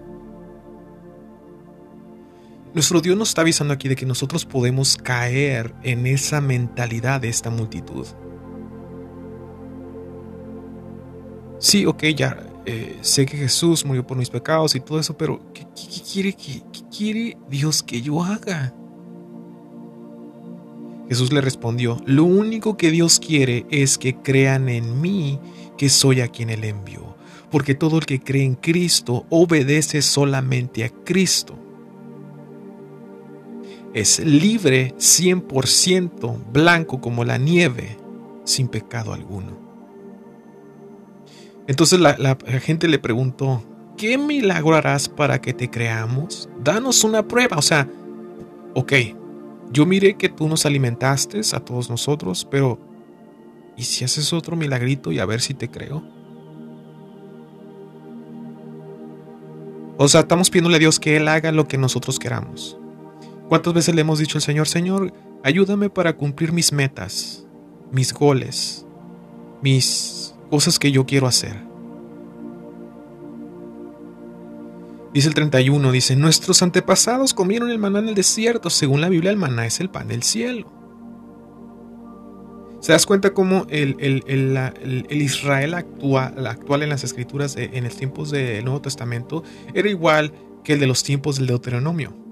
[2.74, 7.30] Nuestro Dios nos está avisando aquí de que nosotros podemos caer en esa mentalidad de
[7.30, 8.06] esta multitud.
[11.58, 15.42] Sí, ok, ya eh, sé que Jesús murió por mis pecados y todo eso, pero
[15.54, 15.66] ¿qué,
[16.14, 16.62] quiere, qué
[16.96, 18.74] quiere Dios que yo haga?
[21.10, 25.40] Jesús le respondió, lo único que Dios quiere es que crean en mí,
[25.76, 27.16] que soy a quien Él envió,
[27.50, 31.58] porque todo el que cree en Cristo obedece solamente a Cristo.
[33.94, 37.98] Es libre 100% blanco como la nieve,
[38.44, 39.58] sin pecado alguno.
[41.68, 43.64] Entonces la, gente le preguntó,
[43.96, 46.50] ¿qué milagro harás para que te creamos?
[46.64, 47.58] Danos una prueba.
[47.58, 47.88] O sea,
[48.74, 48.94] ok,
[49.72, 52.80] yo miré que tú nos alimentaste a todos nosotros, pero
[53.78, 56.04] ¿y si haces otro milagrito y a ver si te creo?
[59.98, 62.80] O sea, estamos pidiéndole a Dios que Él haga lo que nosotros queramos.
[63.50, 65.12] ¿Cuántas veces le hemos dicho al Señor, Señor,
[65.44, 67.48] ayúdame para cumplir mis metas,
[67.92, 68.86] mis goles,
[69.64, 71.68] mis cosas que yo quiero hacer?
[75.12, 78.70] Dice el 31, dice, nuestros antepasados comieron el maná en el desierto.
[78.70, 80.72] Según la Biblia, el maná es el pan del cielo.
[82.82, 84.24] ¿Se das cuenta cómo el,
[85.10, 90.34] Israel actual, actual, en las escrituras, en los tiempos del Nuevo Testamento, era igual
[90.64, 92.29] que el de los tiempos del Deuteronomio?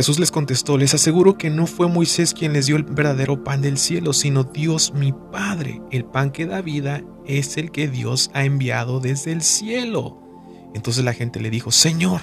[0.00, 3.60] Jesús les contestó, les aseguro que no fue Moisés quien les dio el verdadero pan
[3.60, 5.82] del cielo, sino Dios mi Padre.
[5.90, 10.18] El pan que da vida es el que Dios ha enviado desde el cielo.
[10.74, 12.22] Entonces la gente le dijo, Señor,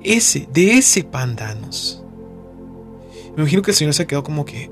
[0.00, 2.04] ese, de ese pan danos.
[3.34, 4.70] Me imagino que el Señor se quedó como que,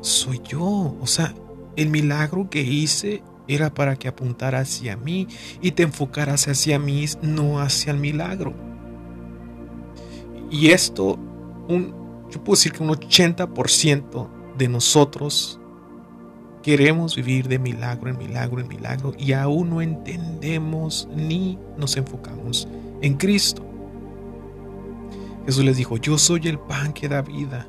[0.00, 0.96] soy yo.
[1.02, 1.34] O sea,
[1.76, 5.28] el milagro que hice era para que apuntara hacia mí
[5.60, 8.73] y te enfocaras hacia mí, no hacia el milagro.
[10.54, 11.18] Y esto,
[11.68, 15.58] yo puedo decir que un 80% de nosotros
[16.62, 22.68] queremos vivir de milagro en milagro en milagro y aún no entendemos ni nos enfocamos
[23.02, 23.66] en Cristo.
[25.44, 27.68] Jesús les dijo, yo soy el pan que da vida.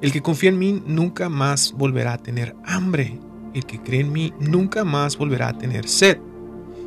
[0.00, 3.20] El que confía en mí nunca más volverá a tener hambre.
[3.52, 6.16] El que cree en mí nunca más volverá a tener sed.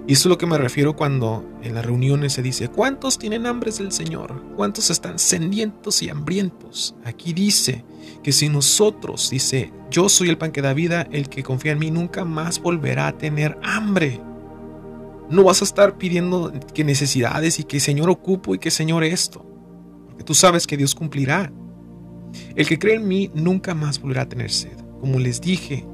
[0.07, 3.45] Y eso es lo que me refiero cuando en las reuniones se dice, ¿cuántos tienen
[3.45, 4.41] hambres del Señor?
[4.55, 6.95] ¿Cuántos están sedientos y hambrientos?
[7.05, 7.85] Aquí dice
[8.23, 11.79] que si nosotros, dice, yo soy el pan que da vida, el que confía en
[11.79, 14.19] mí nunca más volverá a tener hambre.
[15.29, 19.45] No vas a estar pidiendo que necesidades y que Señor ocupo y que Señor esto,
[20.07, 21.53] porque tú sabes que Dios cumplirá.
[22.55, 24.77] El que cree en mí nunca más volverá a tener sed.
[24.99, 25.85] Como les dije,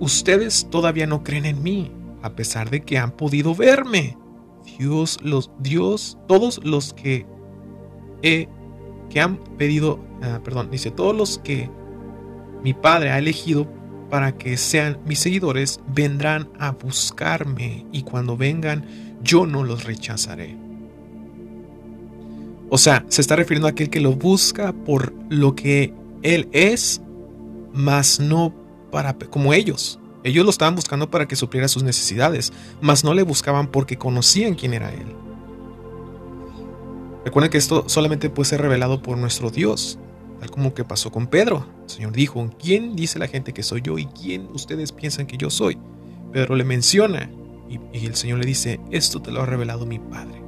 [0.00, 4.16] ustedes todavía no creen en mí a pesar de que han podido verme.
[4.78, 7.26] Dios, los, Dios, todos los que
[8.22, 8.48] he,
[9.08, 11.70] que han pedido, ah, perdón, dice, todos los que
[12.62, 13.66] mi Padre ha elegido
[14.10, 18.84] para que sean mis seguidores, vendrán a buscarme y cuando vengan,
[19.22, 20.56] yo no los rechazaré.
[22.68, 27.00] O sea, se está refiriendo a aquel que lo busca por lo que Él es,
[27.72, 28.54] mas no
[28.90, 29.99] para como ellos.
[30.22, 34.54] Ellos lo estaban buscando para que supliera sus necesidades, mas no le buscaban porque conocían
[34.54, 35.14] quién era Él.
[37.24, 39.98] Recuerden que esto solamente puede ser revelado por nuestro Dios,
[40.40, 41.66] tal como que pasó con Pedro.
[41.84, 45.36] El Señor dijo, ¿quién dice la gente que soy yo y quién ustedes piensan que
[45.36, 45.78] yo soy?
[46.32, 47.30] Pedro le menciona
[47.68, 50.42] y, el Señor le dice, esto te lo ha revelado mi Padre.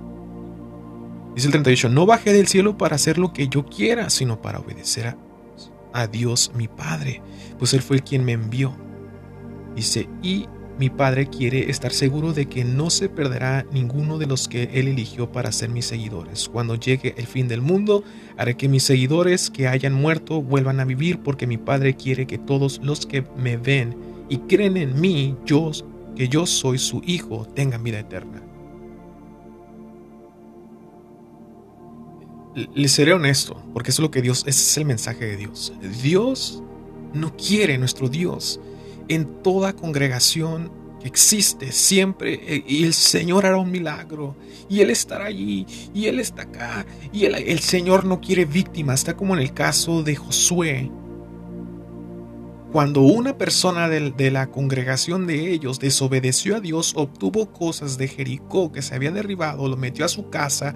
[1.34, 4.58] Dice el 38, no bajé del cielo para hacer lo que yo quiera, sino para
[4.58, 5.16] obedecer a,
[5.92, 7.22] a Dios mi Padre,
[7.58, 8.74] pues Él fue el quien me envió.
[9.74, 10.46] Dice, y
[10.78, 14.88] mi Padre quiere estar seguro de que no se perderá ninguno de los que Él
[14.88, 16.48] eligió para ser mis seguidores.
[16.48, 18.04] Cuando llegue el fin del mundo,
[18.36, 22.38] haré que mis seguidores que hayan muerto vuelvan a vivir porque mi Padre quiere que
[22.38, 23.94] todos los que me ven
[24.28, 25.70] y creen en mí, yo,
[26.16, 28.42] que yo soy su Hijo, tengan vida eterna.
[32.74, 35.72] Les seré honesto, porque eso es lo que Dios, ese es el mensaje de Dios.
[36.02, 36.62] Dios
[37.14, 38.60] no quiere, nuestro Dios,
[39.14, 40.70] en toda congregación
[41.04, 44.36] existe siempre eh, y el Señor hará un milagro
[44.68, 49.16] y Él estará allí y Él está acá y el, Señor no quiere víctimas, está
[49.16, 50.90] como en el caso de Josué.
[52.72, 58.08] Cuando una persona de, de la congregación de ellos desobedeció a Dios, obtuvo cosas de
[58.08, 60.74] Jericó que se había derribado, lo metió a su casa,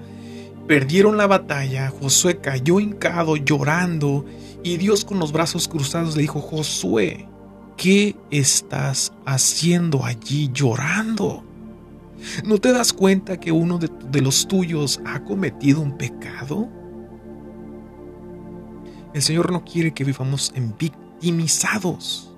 [0.66, 4.26] perdieron la batalla, Josué cayó hincado llorando
[4.62, 7.26] y Dios con los brazos cruzados le dijo, Josué,
[7.77, 11.45] ¿Qué estás haciendo allí llorando?
[12.45, 16.68] ¿No te das cuenta que uno de, los tuyos ha cometido un pecado?
[19.12, 22.33] El Señor no quiere que vivamos en victimizados.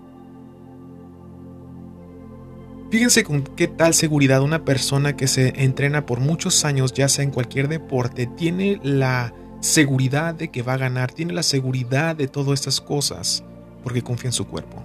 [2.90, 7.22] Fíjense con qué tal seguridad una persona que se entrena por muchos años, ya sea
[7.22, 12.28] en cualquier deporte, tiene la seguridad de que va a ganar, tiene la seguridad de
[12.28, 13.44] todas estas cosas
[13.82, 14.82] porque confía en su cuerpo.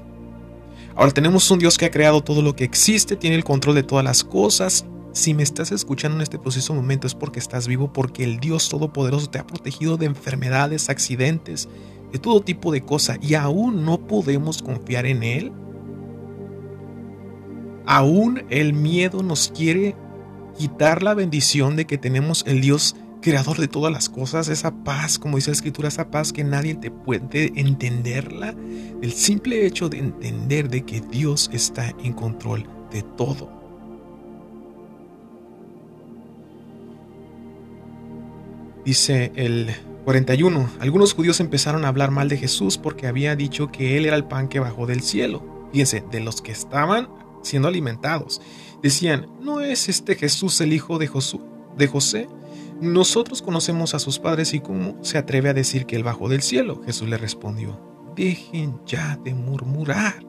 [0.95, 3.83] Ahora tenemos un Dios que ha creado todo lo que existe, tiene el control de
[3.83, 4.85] todas las cosas.
[5.11, 8.69] Si me estás escuchando en este preciso momento es porque estás vivo, porque el Dios
[8.69, 11.67] Todopoderoso te ha protegido de enfermedades, accidentes,
[12.11, 15.51] de todo tipo de cosas y aún no podemos confiar en Él.
[17.85, 19.95] Aún el miedo nos quiere
[20.57, 25.17] quitar la bendición de que tenemos el Dios creador de todas las cosas, esa paz,
[25.17, 28.53] como dice la escritura, esa paz que nadie te puede entenderla,
[29.01, 33.49] el simple hecho de entender de que Dios está en control de todo.
[38.85, 40.69] Dice el 41.
[40.79, 44.25] Algunos judíos empezaron a hablar mal de Jesús porque había dicho que él era el
[44.25, 45.69] pan que bajó del cielo.
[45.71, 47.07] Fíjense, de los que estaban
[47.41, 48.41] siendo alimentados.
[48.81, 52.27] Decían, ¿no es este Jesús el hijo de, José?
[52.81, 56.41] Nosotros conocemos a sus padres y cómo se atreve a decir que él bajó del
[56.41, 56.81] cielo.
[56.85, 57.79] Jesús le respondió,
[58.15, 60.23] dejen ya de murmurar.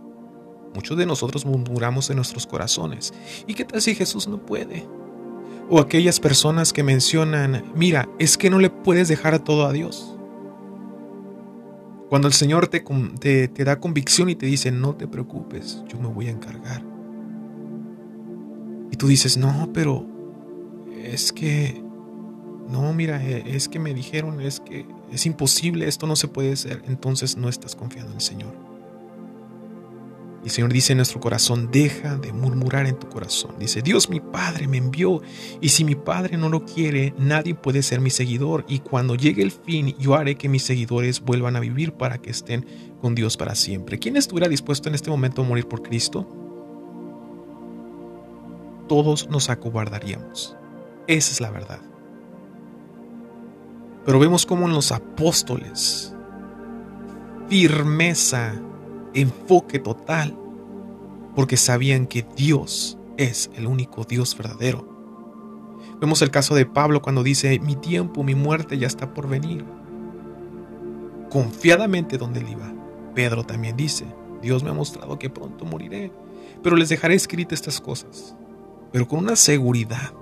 [0.75, 3.15] Muchos de nosotros murmuramos en nuestros corazones.
[3.47, 4.87] ¿Y qué tal si Jesús no puede?
[5.71, 10.15] O aquellas personas que mencionan, mira, es que no le puedes dejar todo a Dios.
[12.09, 12.85] Cuando el Señor te,
[13.65, 16.85] da convicción y te dice, no te preocupes, yo me voy a encargar.
[18.91, 20.07] Y tú dices, no, pero
[21.03, 21.84] es que
[22.69, 26.53] no, mira, e, es que me dijeron, es que es imposible, esto no se puede
[26.53, 28.55] hacer, entonces no estás confiando en el Señor.
[30.45, 33.55] El Señor dice en nuestro corazón, deja de murmurar en tu corazón.
[33.59, 35.23] Dice, Dios mi Padre me envió,
[35.63, 39.43] y si mi Padre no lo quiere, nadie puede ser mi seguidor, y cuando llegue
[39.43, 42.67] el fin, yo haré que mis seguidores vuelvan a vivir para que estén
[43.01, 43.99] con Dios para siempre.
[43.99, 46.29] ¿Quién estuviera dispuesto en este momento a morir por Cristo?
[48.87, 50.57] Todos nos acobardaríamos.
[51.07, 51.94] Esa es la verdad.
[54.05, 56.15] Pero vemos como en los apóstoles,
[57.49, 58.55] firmeza,
[59.15, 60.37] enfoque total,
[61.35, 64.89] porque sabían que Dios es el único Dios verdadero.
[66.01, 69.65] Vemos el caso de Pablo cuando dice, mi tiempo, mi muerte ya está por venir.
[71.31, 72.73] Confiadamente donde él iba.
[73.15, 74.05] Pedro también dice,
[74.43, 76.13] Dios me ha mostrado que pronto moriré,
[76.63, 78.37] pero les dejaré escritas estas cosas,
[78.93, 80.13] pero con una seguridad,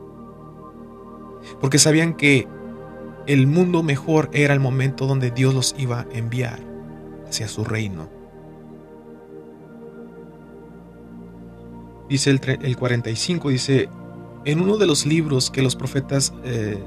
[1.61, 2.47] porque sabían que
[3.27, 6.61] el mundo mejor era el momento donde Dios los iba a enviar
[7.29, 8.09] hacia su reino.
[12.09, 13.89] Dice el, 45, dice,
[14.45, 16.79] en uno de los libros que los profetas, eh,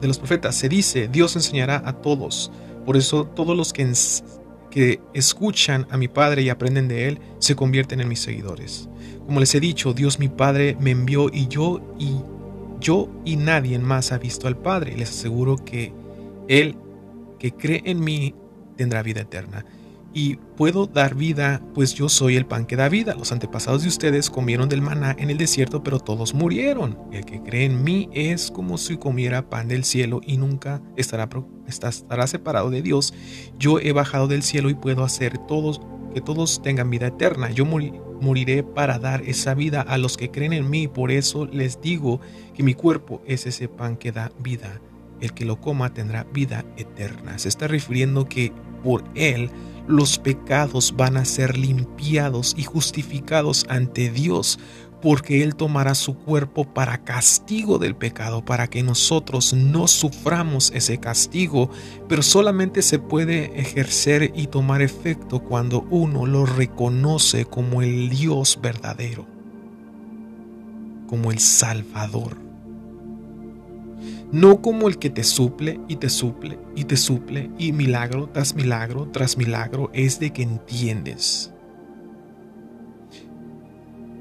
[0.00, 2.50] de los profetas se dice, Dios enseñará a todos.
[2.84, 3.92] Por eso todos los que,
[4.70, 8.88] que escuchan a mi Padre y aprenden de Él se convierten en mis seguidores.
[9.26, 12.16] Como les he dicho, Dios mi Padre me envió y yo y
[12.84, 14.96] yo y nadie más ha visto al Padre.
[14.96, 15.92] Les aseguro que
[16.46, 16.76] Él
[17.38, 18.34] que cree en mí
[18.76, 19.64] tendrá vida eterna.
[20.16, 23.16] Y puedo dar vida, pues yo soy el pan que da vida.
[23.16, 26.96] Los antepasados de ustedes comieron del maná en el desierto, pero todos murieron.
[27.10, 31.28] El que cree en mí es como si comiera pan del cielo y nunca estará,
[31.66, 33.12] estará separado de Dios.
[33.58, 35.80] Yo he bajado del cielo y puedo hacer todos
[36.14, 37.50] que todos tengan vida eterna.
[37.50, 40.86] Yo moriré para dar esa vida a los que creen en mí.
[40.86, 42.20] Por eso les digo
[42.54, 44.80] que mi cuerpo es ese pan que da vida.
[45.20, 47.38] El que lo coma tendrá vida eterna.
[47.38, 48.52] Se está refiriendo que
[48.82, 49.50] por él
[49.86, 54.58] los pecados van a ser limpiados y justificados ante Dios
[55.04, 60.96] porque Él tomará su cuerpo para castigo del pecado, para que nosotros no suframos ese
[60.96, 61.68] castigo,
[62.08, 68.58] pero solamente se puede ejercer y tomar efecto cuando uno lo reconoce como el Dios
[68.62, 69.26] verdadero,
[71.06, 72.43] como el Salvador.
[74.34, 78.56] No como el que te suple y te suple y te suple y milagro tras
[78.56, 81.52] milagro tras milagro es de que entiendes.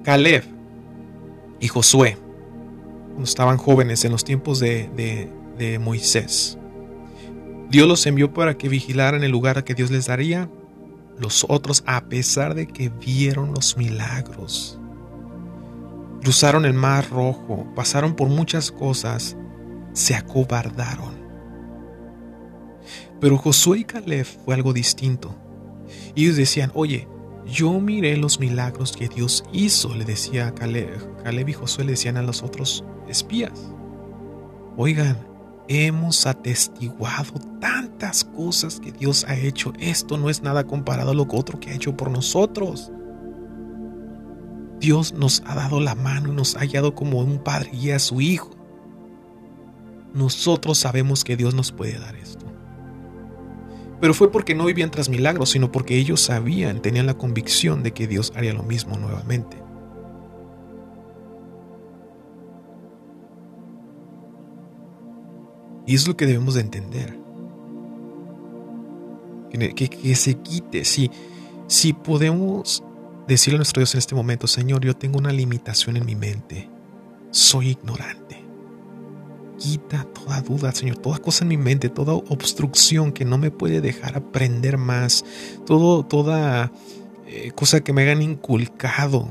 [0.03, 0.43] Caleb
[1.59, 2.19] y Josué,
[3.07, 6.59] cuando estaban jóvenes en los tiempos de, de, Moisés.
[7.71, 10.47] Dios los envió para que vigilaran el lugar que Dios les daría.
[11.17, 14.79] Los otros, a pesar de que vieron los milagros,
[16.21, 19.37] cruzaron el mar rojo, pasaron por muchas cosas,
[19.93, 21.23] se acobardaron.
[23.19, 25.33] Pero Josué y Caleb fue algo distinto.
[26.15, 27.07] Ellos decían, oye,
[27.45, 31.23] yo miré los milagros que Dios hizo, le decía Caleb.
[31.23, 33.71] Caleb y Josué le decían a los otros espías.
[34.75, 35.17] Oigan,
[35.67, 39.73] hemos atestiguado tantas cosas que Dios ha hecho.
[39.79, 42.91] Esto no es nada comparado a lo otro que ha hecho por nosotros.
[44.79, 47.99] Dios nos ha dado la mano y nos ha hallado como un padre y a
[47.99, 48.51] su hijo.
[50.13, 52.45] Nosotros sabemos que Dios nos puede dar esto.
[53.99, 57.93] Pero fue porque no vivían tras milagros, sino porque ellos sabían, tenían la convicción de
[57.93, 59.63] que Dios haría lo mismo nuevamente.
[65.85, 67.17] Y es lo que debemos de entender.
[69.51, 70.83] Que, se quite.
[70.85, 71.11] Si,
[71.67, 72.83] si podemos
[73.27, 76.69] decirle a nuestro Dios en este momento, Señor, yo tengo una limitación en mi mente.
[77.31, 78.42] Soy ignorante.
[79.63, 83.79] Quita toda duda, Señor, toda cosa en mi mente, toda obstrucción que no me puede
[83.79, 85.23] dejar aprender más,
[85.65, 86.69] todo, toda
[87.27, 89.25] eh, cosa que me hayan inculcado.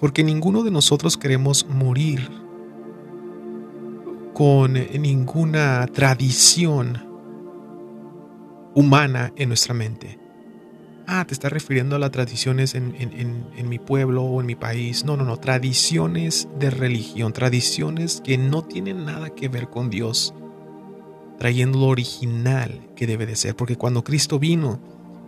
[0.00, 2.26] Porque ninguno de nosotros queremos morir
[4.32, 7.06] con ninguna tradición
[8.74, 10.18] humana en nuestra mente.
[11.10, 12.92] Ah, te estás refiriendo a las tradiciones en,
[13.66, 15.06] mi pueblo o en mi país.
[15.06, 20.34] No, no, no, tradiciones de religión, tradiciones que no tienen nada que ver con Dios,
[21.38, 24.80] trayendo lo original que debe de ser, porque cuando Cristo vino,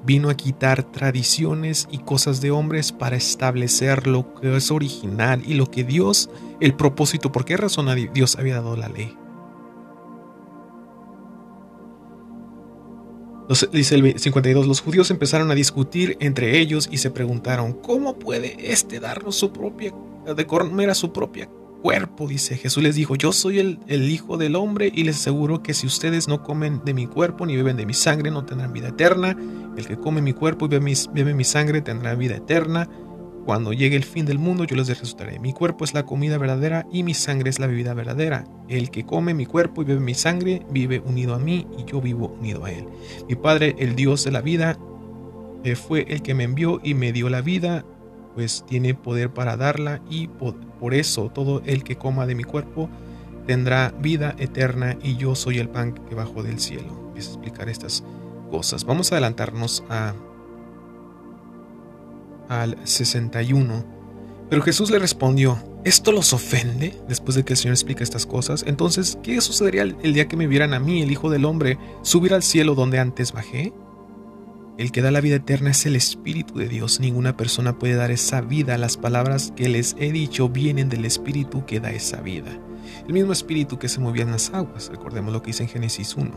[0.05, 5.55] vino a quitar tradiciones y cosas de hombres para establecer lo que es original y
[5.55, 6.29] lo que Dios,
[6.61, 9.17] el propósito, por qué razón Dios había dado la ley.
[13.73, 18.73] Dice el 52, los judíos empezaron a discutir entre ellos y se preguntaron, ¿cómo puede
[18.73, 19.93] éste darnos su propia,
[20.37, 21.49] de comer a su propia
[21.83, 22.29] cuerpo?
[22.29, 25.75] Dice Jesús les dijo, yo soy el, el, Hijo del Hombre y les aseguro que
[25.75, 28.89] si ustedes no comen de mi cuerpo ni beben de mi sangre no tendrán vida
[28.89, 29.37] eterna.
[29.77, 32.89] El que come mi cuerpo y bebe mi sangre tendrá vida eterna
[33.45, 35.39] cuando llegue el fin del mundo yo les resucitaré.
[35.39, 38.45] Mi cuerpo es la comida verdadera y mi sangre es la bebida verdadera.
[38.69, 42.01] El que come mi cuerpo y bebe mi sangre vive unido a mí y yo
[42.01, 42.87] vivo unido a él.
[43.29, 44.79] Mi Padre, el Dios de la vida,
[45.65, 47.85] eh, fue el que me envió y me dio la vida,
[48.35, 52.89] pues tiene poder para darla y por, eso todo el que coma de mi cuerpo
[53.47, 57.13] tendrá vida eterna y yo soy el pan que bajo del cielo.
[57.17, 58.05] Explicar estas
[58.51, 58.85] cosas.
[58.85, 60.15] Vamos a adelantarnos a
[62.51, 63.85] al 61.
[64.51, 67.01] Pero Jesús le respondió, ¿esto los ofende?
[67.09, 70.49] Después de que el Señor explica estas cosas, entonces, ¿qué sucedería el día que me
[70.49, 73.73] vieran a mí, el Hijo del Hombre, subir al cielo donde antes bajé?
[74.77, 76.99] El que da la vida eterna es el Espíritu de Dios.
[77.01, 78.79] Ninguna persona puede dar esa vida.
[78.79, 82.51] Las palabras que les he dicho vienen del Espíritu que da esa vida.
[83.07, 84.89] El mismo Espíritu que se movía en las aguas.
[84.91, 86.31] Recordemos lo que dice en Génesis 1.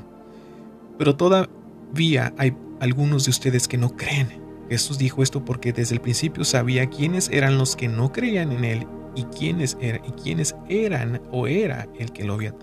[1.00, 4.43] Pero todavía hay algunos de ustedes que no creen.
[4.70, 8.64] Jesús dijo esto porque desde el principio sabía quiénes eran los que no creían en
[8.64, 12.54] él y quiénes, y quiénes eran o era el que lo, había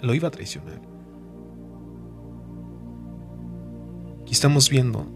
[0.00, 0.80] lo iba a traicionar.
[4.22, 5.06] Aquí estamos viendo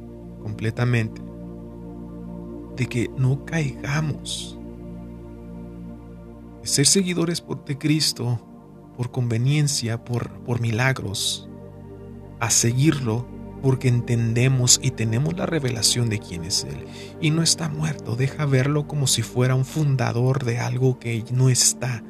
[0.43, 1.21] completamente
[2.77, 4.59] de que no caigamos.
[6.63, 8.41] ser seguidores de Cristo
[8.97, 11.49] por conveniencia, por, por milagros,
[12.41, 13.27] a seguirlo
[13.63, 16.85] porque entendemos y tenemos la revelación de quién es Él.
[17.21, 21.49] Y no está muerto, deja verlo como si fuera un fundador de algo que no
[21.49, 22.03] está.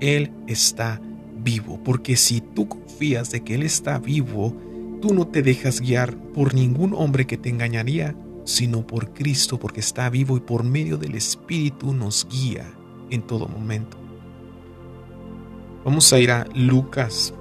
[0.00, 1.00] Él está
[1.36, 4.56] vivo, porque si tú confías de que Él está vivo,
[5.00, 9.80] tú no te dejas guiar por ningún hombre que te engañaría, sino por Cristo, porque
[9.80, 12.70] está vivo y por medio del Espíritu nos guía
[13.10, 13.98] en todo momento.
[15.84, 17.34] Vamos a ir a Lucas,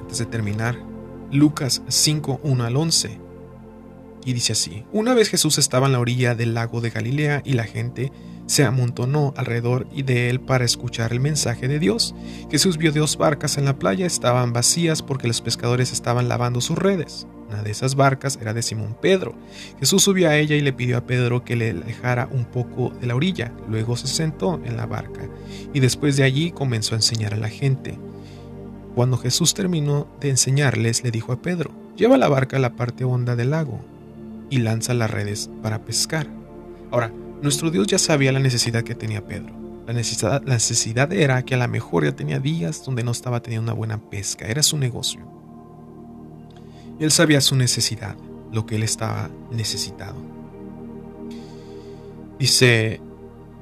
[0.00, 0.87] antes de terminar,
[1.30, 3.20] Lucas 5, 1 al 11.
[4.24, 7.52] Y dice así, una vez Jesús estaba en la orilla del lago de Galilea y
[7.52, 8.12] la gente
[8.46, 12.14] se amontonó alrededor de él para escuchar el mensaje de Dios.
[12.50, 16.78] Jesús vio dos barcas en la playa, estaban vacías porque los pescadores estaban lavando sus
[16.78, 17.26] redes.
[17.48, 19.34] Una de esas barcas era de Simón Pedro.
[19.80, 23.06] Jesús subió a ella y le pidió a Pedro que le alejara un poco de
[23.06, 23.52] la orilla.
[23.68, 25.28] Luego se sentó en la barca
[25.72, 27.98] y después de allí comenzó a enseñar a la gente.
[28.98, 33.04] Cuando Jesús terminó de enseñarles, le dijo a Pedro, lleva la barca a la parte
[33.04, 33.78] honda del lago
[34.50, 36.26] y lanza las redes para pescar.
[36.90, 39.54] Ahora, nuestro Dios ya sabía la necesidad que tenía Pedro.
[39.86, 43.40] La necesidad, la necesidad era que a lo mejor ya tenía días donde no estaba
[43.40, 45.20] teniendo una buena pesca, era su negocio.
[46.98, 48.16] Él sabía su necesidad,
[48.50, 50.16] lo que él estaba necesitado.
[52.36, 53.00] Dice,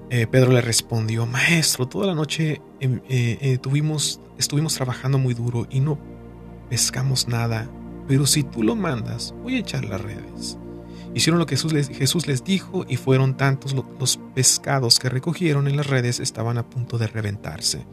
[0.09, 5.66] eh, Pedro le respondió, Maestro, toda la noche eh, eh, tuvimos estuvimos trabajando muy duro
[5.70, 5.99] y no
[6.68, 7.70] pescamos nada,
[8.09, 10.59] pero si tú lo mandas, voy a echar las redes.
[11.14, 15.66] Hicieron lo que Jesús les, Jesús les dijo y fueron tantos los pescados que recogieron
[15.66, 17.87] en las redes estaban a punto de reventarse.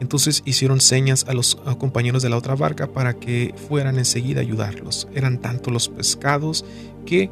[0.00, 4.42] Entonces hicieron señas a los compañeros de la otra barca para que fueran enseguida a
[4.42, 5.08] ayudarlos.
[5.14, 6.64] Eran tantos los pescados
[7.06, 7.30] que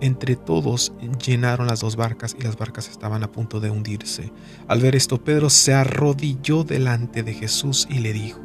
[0.00, 0.92] entre todos
[1.24, 4.32] llenaron las dos barcas y las barcas estaban a punto de hundirse.
[4.66, 8.40] Al ver esto, Pedro se arrodilló delante de Jesús y le dijo,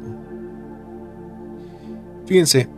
[2.26, 2.68] Fíjense,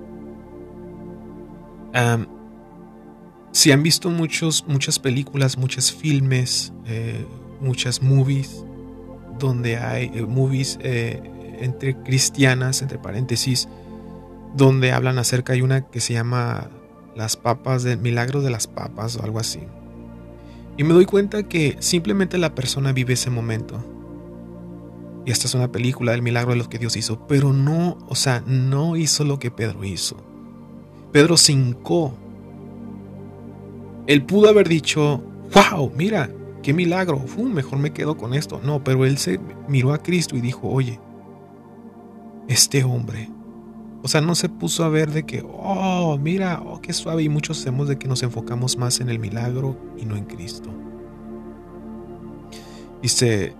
[3.52, 7.24] si han visto muchos, muchas películas, muchos filmes, eh,
[7.60, 8.64] muchas movies,
[9.38, 11.22] donde hay eh, movies eh,
[11.60, 13.68] entre cristianas, entre paréntesis,
[14.54, 16.68] donde hablan acerca, hay una que se llama
[17.16, 19.60] Las papas, del milagro de las papas o algo así.
[20.76, 23.82] Y me doy cuenta que simplemente la persona vive ese momento.
[25.24, 28.14] Y esta es una película del milagro de lo que Dios hizo, pero no, o
[28.14, 30.16] sea, no hizo lo que Pedro hizo.
[31.10, 32.14] Pedro se hincó.
[34.06, 36.30] Él pudo haber dicho, wow, mira,
[36.62, 38.60] qué milagro, mejor me quedo con esto.
[38.62, 41.00] No, pero él se miró a Cristo y dijo, oye,
[42.48, 43.30] este hombre.
[44.06, 47.24] O sea, no se puso a ver de que, oh, mira, oh, qué suave.
[47.24, 50.70] Y muchos hacemos de que nos enfocamos más en el milagro y no en Cristo.
[53.02, 53.56] Dice,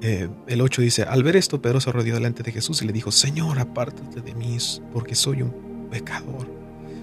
[0.00, 2.94] eh, el 8 dice, al ver esto, Pedro se rodeó delante de Jesús y le
[2.94, 4.56] dijo, Señor, apártate de mí,
[4.94, 6.50] porque soy un pecador.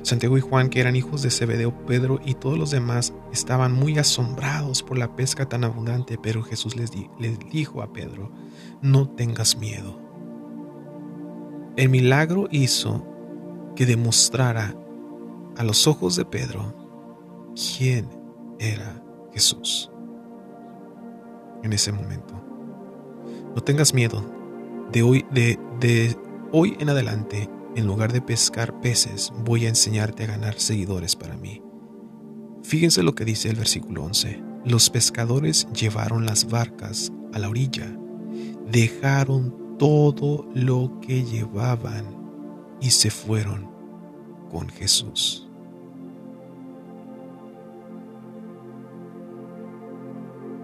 [0.02, 4.00] Santiago y Juan, que eran hijos de Zebedeo, Pedro y todos los demás, estaban muy
[4.00, 8.32] asombrados por la pesca tan abundante, pero Jesús les, les dijo a Pedro,
[8.82, 10.03] no tengas miedo.
[11.76, 13.04] El milagro hizo
[13.76, 14.76] que demostrara
[15.58, 16.74] a los ojos de Pedro
[17.56, 18.08] quién
[18.60, 19.04] era
[19.34, 19.92] Jesús
[21.64, 22.34] en ese momento.
[23.56, 24.24] No tengas miedo.
[24.92, 26.16] De hoy, de, de
[26.52, 31.36] hoy en adelante en lugar de pescar peces, voy a enseñarte a ganar seguidores para
[31.38, 31.64] mí.
[32.64, 34.44] Fíjense lo que dice el versículo 11.
[34.66, 37.98] Los pescadores llevaron las barcas a la orilla,
[38.72, 42.06] dejaron todo lo que llevaban
[42.80, 43.70] y se fueron
[44.52, 45.48] con Jesús.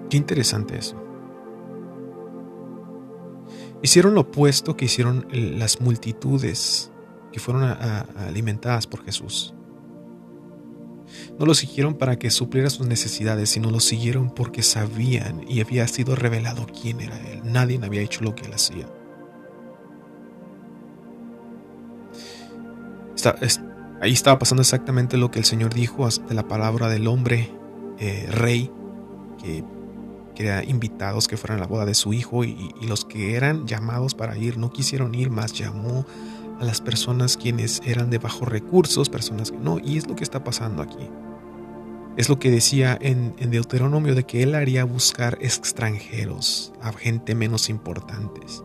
[0.09, 0.95] Qué interesante eso.
[3.81, 6.91] Hicieron lo opuesto que hicieron las multitudes
[7.31, 9.53] que fueron alimentadas por Jesús.
[11.39, 15.87] No lo siguieron para que supliera sus necesidades, sino lo siguieron porque sabían y había
[15.87, 17.41] sido revelado quién era Él.
[17.43, 18.87] Nadie había hecho lo que Él hacía.
[24.01, 27.51] Ahí estaba pasando exactamente lo que el Señor dijo de la palabra del hombre
[27.99, 28.71] eh, rey
[29.43, 29.63] que
[30.35, 34.15] quería invitados que fueran a la boda de su hijo y, los que eran llamados
[34.15, 36.05] para ir no quisieron ir más, llamó
[36.59, 40.23] a las personas quienes eran de bajos recursos, personas que no, y es lo que
[40.23, 41.09] está pasando aquí.
[42.17, 47.69] Es lo que decía en, Deuteronomio de que él haría buscar extranjeros, a gente menos
[47.69, 48.63] importantes.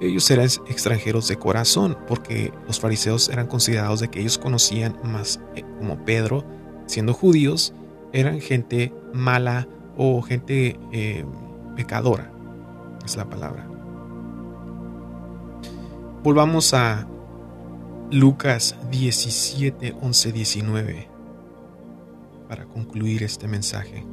[0.00, 5.40] Ellos eran extranjeros de corazón, porque los fariseos eran considerados de que ellos conocían más,
[5.56, 6.44] eh, como Pedro,
[6.86, 7.74] siendo judíos,
[8.12, 11.24] eran gente mala o gente eh,
[11.74, 12.30] pecadora,
[13.04, 13.68] es la palabra.
[16.22, 17.06] Volvamos a
[18.10, 21.08] Lucas 17, 11, 19
[22.48, 24.04] para concluir este mensaje.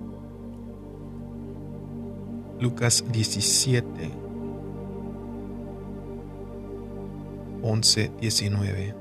[2.59, 4.11] Lucas 17,
[7.61, 8.95] 11, 19.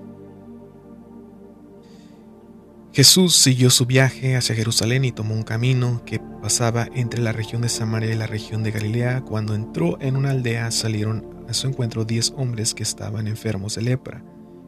[2.93, 7.63] Jesús siguió su viaje hacia Jerusalén y tomó un camino que pasaba entre la región
[7.63, 9.23] de Samaria y la región de Galilea.
[9.23, 13.83] Cuando entró en una aldea salieron a su encuentro diez hombres que estaban enfermos de
[13.83, 14.25] lepra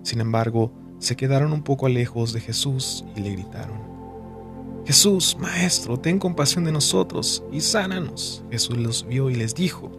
[0.07, 0.71] sin embargo,
[1.01, 3.77] se quedaron un poco lejos de Jesús y le gritaron,
[4.87, 8.45] Jesús, Maestro, ten compasión de nosotros y sánanos.
[8.53, 9.91] Jesús los vio y les dijo,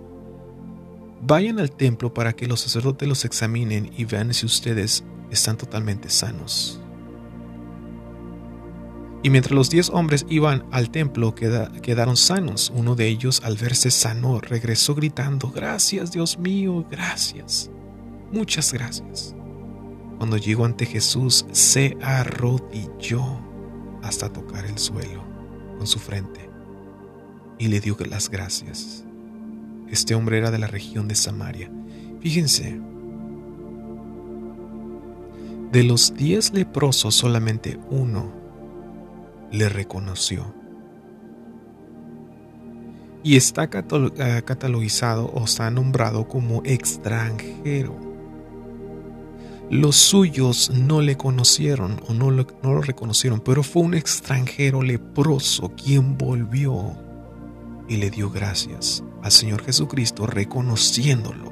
[1.21, 6.09] Vayan al templo para que los sacerdotes los examinen y vean si ustedes están totalmente
[6.09, 6.79] sanos.
[9.23, 12.71] Y mientras los diez hombres iban al templo, quedaron sanos.
[12.73, 17.71] Uno de ellos, al verse sano, regresó gritando, Gracias, Dios mío, gracias.
[18.31, 19.35] Muchas gracias.
[20.17, 23.23] Cuando llegó ante Jesús, se arrodilló
[24.03, 25.23] hasta tocar el suelo
[25.77, 26.49] con su frente
[27.59, 29.06] y le dio las gracias.
[29.89, 31.71] Este hombre era de la región de Samaria.
[32.21, 32.79] Fíjense,
[35.71, 38.31] de los diez leprosos solamente uno
[39.51, 40.53] le reconoció.
[43.23, 48.07] Y está eh, catalogizado o está nombrado como extranjero
[49.69, 54.81] los suyos no le conocieron o no lo, no lo reconocieron, pero fue un extranjero
[54.81, 56.95] leproso quien volvió
[57.87, 61.51] y le dio gracias al Señor Jesucristo reconociéndolo.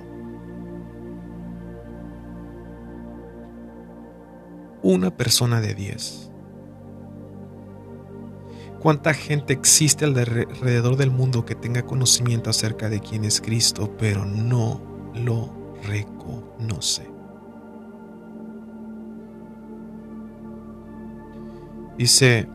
[4.81, 6.31] Una persona de diez.
[8.79, 14.25] ¿Cuánta gente existe alrededor del mundo que tenga conocimiento acerca de quién es Cristo, pero
[14.25, 14.79] no
[15.15, 15.51] lo
[15.87, 17.09] reconoce?
[21.97, 22.47] Dice,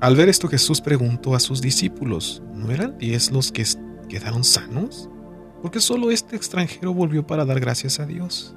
[0.00, 3.64] al ver esto Jesús preguntó a sus discípulos, ¿no eran diez los que
[4.08, 5.08] quedaron sanos?
[5.60, 8.54] Porque solo este extranjero volvió para dar gracias a Dios.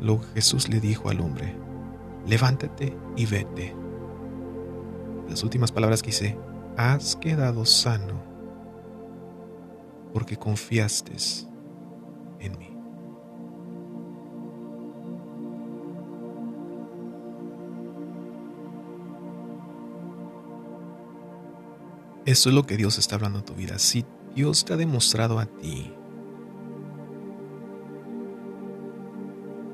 [0.00, 1.54] Luego Jesús le dijo al hombre,
[2.26, 3.74] levántate y vete.
[5.28, 6.38] Las últimas palabras que hice,
[6.76, 8.22] has quedado sano
[10.12, 11.12] porque confiaste
[12.40, 12.77] en mí.
[22.28, 23.78] Eso es lo que Dios está hablando en tu vida.
[23.78, 24.04] Si
[24.34, 25.90] Dios te ha demostrado a ti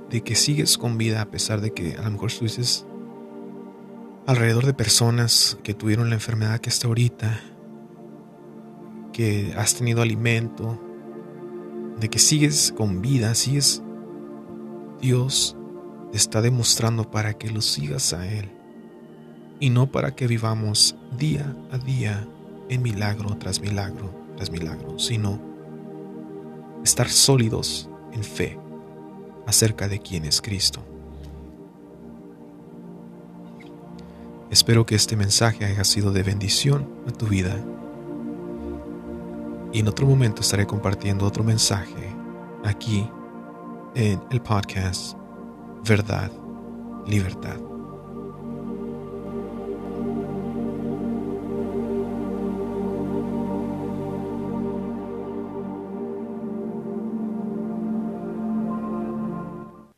[0.09, 2.87] de que sigues con vida a pesar de que a lo mejor estuviste
[4.29, 7.41] alrededor de personas que tuvieron la enfermedad que está ahorita,
[9.13, 10.81] que has tenido alimento,
[11.99, 13.83] de que sigues con vida, sigues,
[15.01, 15.57] Dios
[16.13, 18.49] te está demostrando para que lo sigas a Él
[19.59, 22.29] y no para que vivamos día a día
[22.69, 25.39] en milagro tras milagro tras milagro, sino
[26.83, 28.59] estar sólidos en fe
[29.47, 30.81] acerca de quién es Cristo.
[34.51, 37.57] Espero que este mensaje haya sido de bendición a tu vida.
[39.73, 42.09] Y en otro momento estaré compartiendo otro mensaje
[42.65, 43.09] aquí
[43.97, 45.17] en el podcast
[45.87, 46.31] Verdad,
[47.07, 47.74] Libertad.